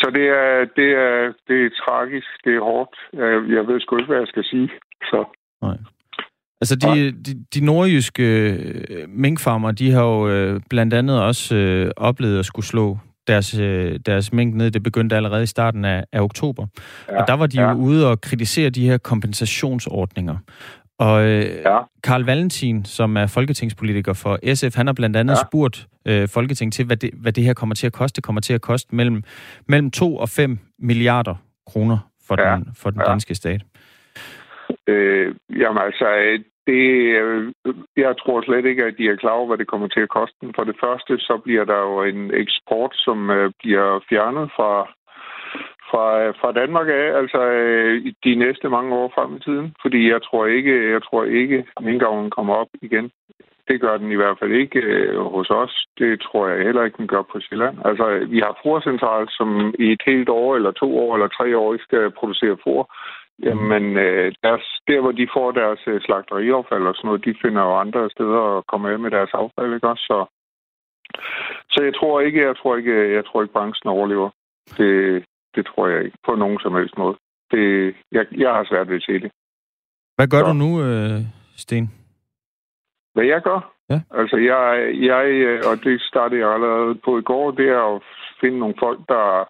[0.01, 2.45] så det, er, det, er, det er tragisk.
[2.45, 2.97] Det er hårdt.
[3.13, 4.71] Jeg, jeg ved sgu ikke, hvad jeg skal sige.
[5.03, 5.25] Så.
[5.63, 5.77] Nej.
[6.73, 11.91] Altså, de, de, de nordjyske øh, minkfarmer, de har jo øh, blandt andet også øh,
[11.97, 14.71] oplevet at skulle slå deres, øh, deres mink ned.
[14.71, 16.67] Det begyndte allerede i starten af, af oktober.
[17.09, 17.71] Ja, og der var de ja.
[17.71, 20.37] jo ude og kritisere de her kompensationsordninger.
[20.99, 21.79] Og øh, ja.
[22.03, 25.43] Karl Valentin, som er folketingspolitiker for SF, han har blandt andet ja.
[25.49, 28.17] spurgt øh, Folketinget til, hvad det, hvad det her kommer til at koste.
[28.17, 29.23] Det kommer til at koste mellem,
[29.69, 31.35] mellem 2 og 5 milliarder
[31.67, 31.99] kroner
[32.29, 32.55] for ja.
[32.55, 33.11] den, for den ja.
[33.11, 33.63] danske stat.
[34.87, 36.07] Øh, jamen altså,
[36.67, 36.85] det,
[37.23, 37.55] øh,
[37.97, 40.37] jeg tror slet ikke, at de er klar over, hvad det kommer til at koste
[40.41, 40.53] dem.
[40.55, 44.73] For det første, så bliver der jo en eksport, som øh, bliver fjernet fra,
[45.91, 49.75] fra, fra Danmark af, altså øh, de næste mange år frem i tiden.
[49.83, 53.11] Fordi jeg tror ikke, jeg tror ikke, minkavlen kommer op igen.
[53.69, 55.87] Det gør den i hvert fald ikke øh, hos os.
[55.99, 57.77] Det tror jeg heller ikke, den gør på Sjælland.
[57.85, 61.77] Altså, vi har forcentral, som i et helt år, eller to år, eller tre år
[61.87, 62.95] skal producere for.
[63.43, 67.63] Jamen, øh, deres, der hvor de får deres øh, slagteriaffald og sådan noget, de finder
[67.63, 70.05] jo andre steder at komme af med deres affald, ikke også?
[70.11, 70.19] Så,
[71.71, 74.31] så jeg tror ikke, jeg tror ikke, jeg tror ikke branchen overlever.
[74.79, 75.25] Det,
[75.55, 77.17] det tror jeg ikke på nogen som helst måde.
[77.51, 79.31] Det, jeg, jeg har svært ved at se det.
[80.17, 80.47] Hvad gør så.
[80.47, 81.21] du nu, øh,
[81.57, 81.91] Sten?
[83.15, 83.75] Hvad jeg gør?
[83.91, 84.01] Ja.
[84.11, 84.63] Altså, jeg,
[85.11, 85.25] jeg,
[85.71, 88.03] og det startede jeg allerede på i går, det er at
[88.41, 89.49] finde nogle folk, der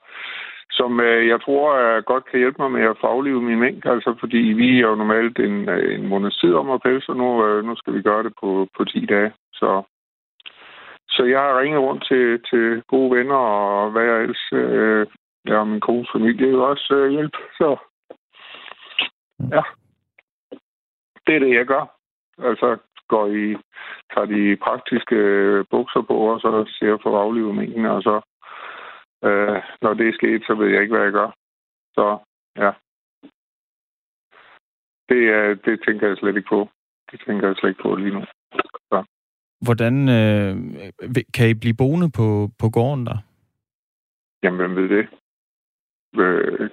[0.79, 4.17] som øh, jeg tror øh, godt kan hjælpe mig med at faglive min mink, altså
[4.21, 7.47] fordi vi er jo normalt en, øh, en måneds tid om at pelse, og nu,
[7.47, 9.33] øh, nu skal vi gøre det på, på 10 dage.
[9.53, 9.83] Så,
[11.09, 15.07] så jeg har ringet rundt til, til gode venner og hvad jeg ellers, øh,
[15.49, 17.77] ja, min kones familie vil også øh, hjælpe, Så
[19.53, 19.63] ja,
[21.27, 21.85] det er det, jeg gør.
[22.39, 22.77] Altså
[23.09, 23.57] går i,
[24.15, 28.21] tager de praktiske øh, bukser på, og så ser jeg for aflivet minken, og så
[29.25, 31.31] Øh, når det er sket, så ved jeg ikke, hvad jeg gør.
[31.95, 32.19] Så
[32.57, 32.71] ja.
[35.09, 36.69] Det, øh, det tænker jeg slet ikke på.
[37.11, 38.25] Det tænker jeg slet ikke på lige nu.
[38.91, 39.05] Så.
[39.67, 40.55] Hvordan øh,
[41.35, 43.19] kan I blive boende på, på gården der?
[44.43, 45.09] Jamen, hvem ved det?
[46.21, 46.71] Øh,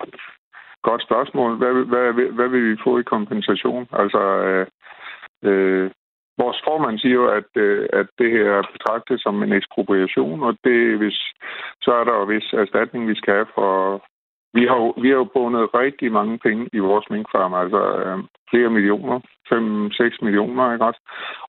[0.82, 1.58] godt spørgsmål.
[1.58, 3.88] Hvad, hvad, hvad, hvad vil vi få i kompensation?
[3.92, 4.68] Altså, øh,
[5.44, 5.92] øh,
[6.44, 10.54] vores formand siger jo, at, øh, at det her er betragtet som en ekspropriation, og
[10.64, 11.18] det, hvis,
[11.82, 13.72] så er der jo vis erstatning, vi skal have for...
[14.54, 18.18] Vi har, jo, vi har jo bundet rigtig mange penge i vores minkfarm, altså øh,
[18.50, 19.20] flere millioner,
[19.54, 21.02] 5-6 millioner, ikke også?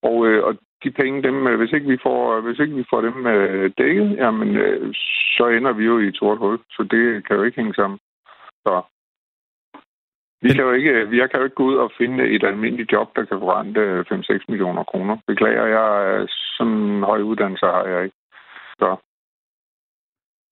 [0.03, 3.01] Og, øh, og de penge, dem, øh, hvis ikke vi får, hvis ikke vi får
[3.01, 4.95] dem øh, dækket, jamen, øh,
[5.37, 6.59] så ender vi jo i et sort hul.
[6.71, 7.99] Så det kan jo ikke hænge sammen.
[8.67, 8.83] Så
[10.43, 13.09] vi kan jo ikke, jeg kan jo ikke gå ud og finde et almindeligt job,
[13.17, 15.17] der kan forrente 5-6 millioner kroner.
[15.27, 16.27] Beklager, jeg
[16.57, 18.17] sådan en høj uddannelse har jeg ikke.
[18.79, 18.97] Så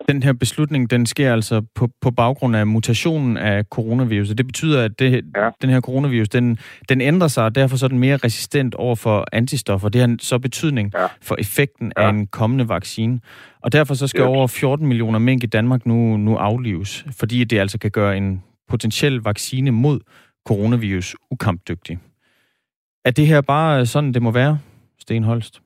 [0.08, 4.28] den her beslutning, den sker altså på, på baggrund af mutationen af coronavirus.
[4.28, 5.50] Det betyder, at det, ja.
[5.62, 8.96] den her coronavirus, den, den ændrer sig, og derfor så er den mere resistent over
[8.96, 9.88] for antistoffer.
[9.88, 11.06] Det har så betydning ja.
[11.22, 12.02] for effekten ja.
[12.02, 13.20] af en kommende vaccine.
[13.62, 14.28] Og derfor så skal ja.
[14.28, 18.42] over 14 millioner mink i Danmark nu, nu aflives, fordi det altså kan gøre en
[18.70, 20.00] potentiel vaccine mod
[20.48, 21.98] coronavirus ukampdygtig.
[23.04, 24.58] Er det her bare øh, sådan, det må være,
[24.98, 25.60] Sten Holst?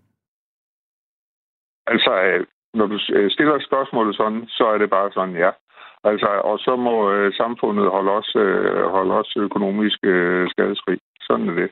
[1.87, 5.51] Altså, øh, når du øh, stiller spørgsmålet sådan, så er det bare sådan, ja.
[6.05, 10.99] Altså, og så må øh, samfundet holde os, øh, holde os økonomisk øh, skadesfri.
[11.21, 11.71] Sådan er det.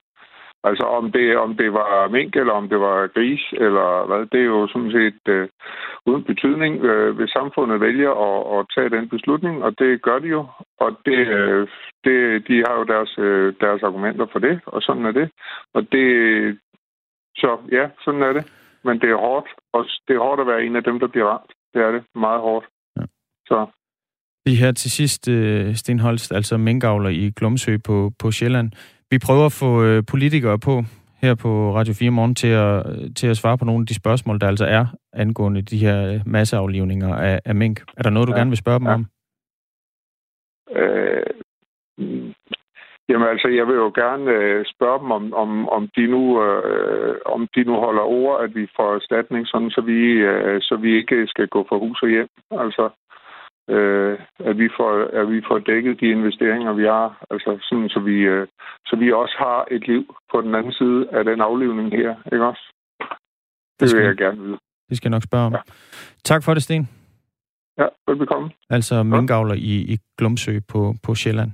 [0.64, 4.40] Altså, om det, om det var mink, eller om det var gris, eller hvad, det
[4.40, 5.48] er jo sådan set øh,
[6.06, 6.84] uden betydning.
[6.84, 10.46] Øh, hvis samfundet vælger at, at tage den beslutning, og det gør de jo,
[10.80, 11.68] og det, øh,
[12.04, 15.30] det, de har jo deres, øh, deres argumenter for det, og sådan er det.
[15.74, 16.06] Og det,
[17.36, 18.44] så ja, sådan er det
[18.84, 19.48] men det er hårdt.
[19.72, 21.52] Og det er hårdt at være en af dem, der bliver ramt.
[21.74, 22.04] Det er det.
[22.14, 22.66] Meget hårdt.
[22.96, 23.02] Ja.
[23.46, 23.66] Så.
[24.46, 28.70] Lige her til sidst, øh, Sten Holst, altså minkavler i Glumsø på, på Sjælland.
[29.10, 30.82] Vi prøver at få øh, politikere på
[31.22, 32.86] her på Radio 4 morgen til at,
[33.16, 37.14] til at svare på nogle af de spørgsmål, der altså er angående de her masseaflivninger
[37.14, 37.80] af, af mink.
[37.96, 38.38] Er der noget, du ja.
[38.38, 38.94] gerne vil spørge dem ja.
[38.94, 39.06] om?
[40.76, 41.22] Øh,
[43.08, 47.16] Jamen altså, jeg vil jo gerne øh, spørge dem, om, om, om, de nu, øh,
[47.26, 49.98] om de nu holder ord, at vi får erstatning, sådan, så, vi,
[50.32, 52.28] øh, så vi ikke skal gå for hus og hjem.
[52.50, 52.90] Altså,
[53.68, 57.24] øh, at, vi får, at vi får dækket de investeringer, vi har.
[57.30, 58.46] Altså, sådan, så, vi, øh,
[58.86, 62.44] så vi også har et liv på den anden side af den aflivning her, ikke
[62.44, 62.64] også?
[63.80, 64.58] Det, det vil jeg gerne vide.
[64.88, 65.52] Det skal jeg nok spørge om.
[65.52, 65.60] Ja.
[66.24, 66.88] Tak for det, Sten.
[67.78, 68.50] Ja, velbekomme.
[68.70, 71.50] Altså minkavler i, i Glumsø på, på Sjælland.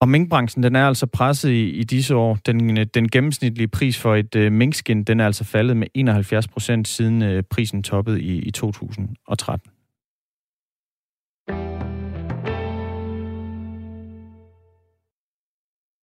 [0.00, 2.38] Og minkbranchen, den er altså presset i, i disse år.
[2.46, 6.88] Den, den gennemsnitlige pris for et øh, minkskin, den er altså faldet med 71 procent
[6.88, 9.70] siden øh, prisen toppede i, i 2013.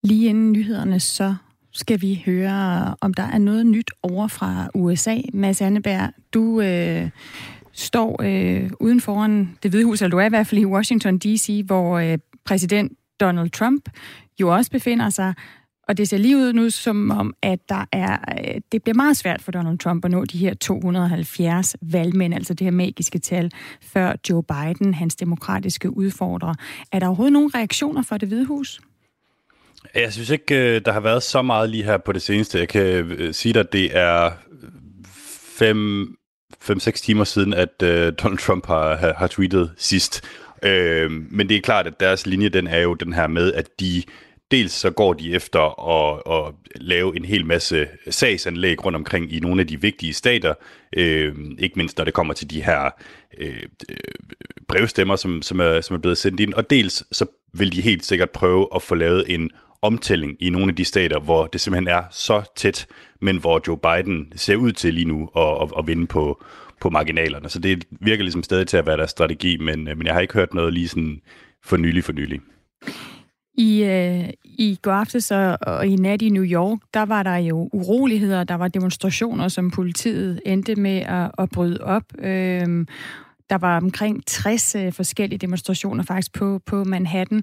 [0.03, 1.35] Lige inden nyhederne, så
[1.73, 5.17] skal vi høre, om der er noget nyt over fra USA.
[5.33, 7.11] Mads Anneberg, du øh,
[7.73, 11.19] står øh, uden foran det hvide hus, eller du er i hvert fald i Washington
[11.19, 13.89] D.C., hvor øh, præsident Donald Trump
[14.41, 15.35] jo også befinder sig.
[15.89, 19.17] Og det ser lige ud nu som om, at der er, øh, det bliver meget
[19.17, 23.51] svært for Donald Trump at nå de her 270 valgmænd, altså det her magiske tal,
[23.83, 26.55] før Joe Biden, hans demokratiske udfordrer.
[26.93, 28.81] Er der overhovedet nogen reaktioner fra det hvide hus?
[30.01, 32.59] Jeg synes ikke, øh, der har været så meget lige her på det seneste.
[32.59, 34.31] Jeg kan øh, sige dig, at det er
[35.59, 36.07] fem,
[36.65, 40.25] 5-6 timer siden, at øh, Donald Trump har, har tweetet sidst.
[40.63, 43.81] Øh, men det er klart, at deres linje, den er jo den her med, at
[43.81, 44.03] de
[44.51, 49.41] dels så går de efter at, at lave en hel masse sagsanlæg rundt omkring i
[49.41, 50.55] nogle af de vigtige stater,
[50.97, 52.91] øh, ikke mindst når det kommer til de her
[53.39, 53.63] øh,
[54.69, 58.07] brevstemmer, som, som, er, som er blevet sendt ind, og dels så vil de helt
[58.07, 59.51] sikkert prøve at få lavet en
[59.83, 62.87] omtælling i nogle af de stater, hvor det simpelthen er så tæt,
[63.21, 66.45] men hvor Joe Biden ser ud til lige nu at, at, at vinde på,
[66.81, 67.49] på marginalerne.
[67.49, 70.21] Så det virker ligesom stadig til at være deres strategi, men, øh, men jeg har
[70.21, 71.21] ikke hørt noget lige sådan
[71.65, 72.41] for nylig for nylig.
[73.55, 77.37] I, øh, I går aftes og, og i nat i New York, der var der
[77.37, 82.05] jo uroligheder, der var demonstrationer, som politiet endte med at, at bryde op.
[82.19, 82.87] Øh,
[83.51, 87.43] der var omkring 60 øh, forskellige demonstrationer faktisk på, på Manhattan.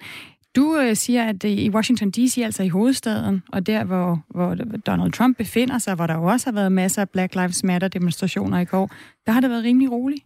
[0.55, 4.55] Du øh, siger, at øh, i Washington D.C., altså i hovedstaden, og der, hvor, hvor
[4.85, 8.59] Donald Trump befinder sig, hvor der jo også har været masser af Black Lives Matter-demonstrationer
[8.59, 8.91] i går,
[9.25, 10.23] der har det været rimelig roligt.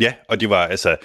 [0.00, 0.96] Ja, og det var altså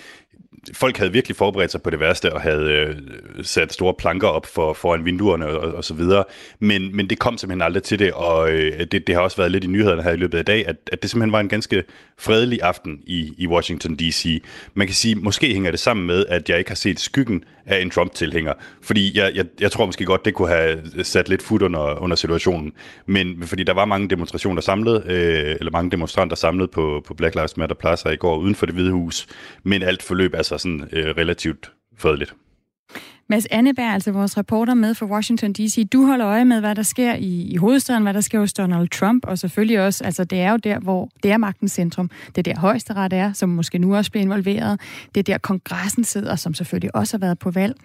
[0.74, 2.95] folk havde virkelig forberedt sig på det værste og havde øh,
[3.41, 6.24] sat store planker op for foran vinduerne og, og så videre.
[6.60, 9.51] Men, men det kom simpelthen aldrig til det, og øh, det, det har også været
[9.51, 11.84] lidt i nyhederne her i løbet af dag, at, at det simpelthen var en ganske
[12.18, 14.43] fredelig aften i, i Washington D.C.
[14.74, 17.82] Man kan sige, måske hænger det sammen med, at jeg ikke har set skyggen af
[17.82, 21.62] en Trump-tilhænger, fordi jeg, jeg, jeg tror måske godt, det kunne have sat lidt fod
[21.62, 22.74] under, under situationen.
[23.05, 27.36] Men fordi der var mange demonstrationer samlet, øh, eller mange demonstranter samlet på, på Black
[27.36, 29.28] Lives Matter pladser i går uden for det hvide hus,
[29.64, 32.36] men alt forløb sig sådan øh, relativt fredeligt.
[33.32, 36.84] Mads Anneberg, altså vores reporter med for Washington D.C., du holder øje med, hvad der
[36.84, 40.39] sker i, i hovedstaden, hvad der sker hos Donald Trump, og selvfølgelig også, altså det
[40.39, 42.09] er jo der, hvor det er magtens centrum.
[42.36, 44.80] Det er der højesteret er, som måske nu også bliver involveret.
[45.15, 47.75] Det er der kongressen sidder, som selvfølgelig også har været på valg.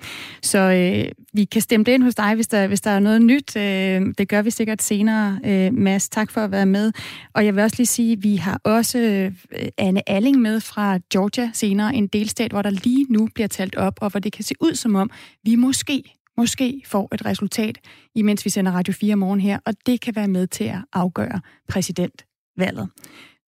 [0.43, 3.23] Så øh, vi kan stemme det ind hos dig, hvis der, hvis der er noget
[3.23, 3.57] nyt.
[3.57, 5.39] Øh, det gør vi sikkert senere.
[5.45, 6.93] Øh, Mads, tak for at være med.
[7.33, 9.33] Og jeg vil også lige sige, vi har også øh,
[9.79, 13.99] Anne Alling med fra Georgia senere, en delstat, hvor der lige nu bliver talt op,
[14.01, 15.11] og hvor det kan se ud som om,
[15.45, 17.79] vi måske måske får et resultat,
[18.15, 21.41] imens vi sender Radio 4 morgen her, og det kan være med til at afgøre
[21.69, 22.91] præsidentvalget.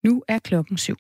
[0.04, 0.96] Nu er klokken syv.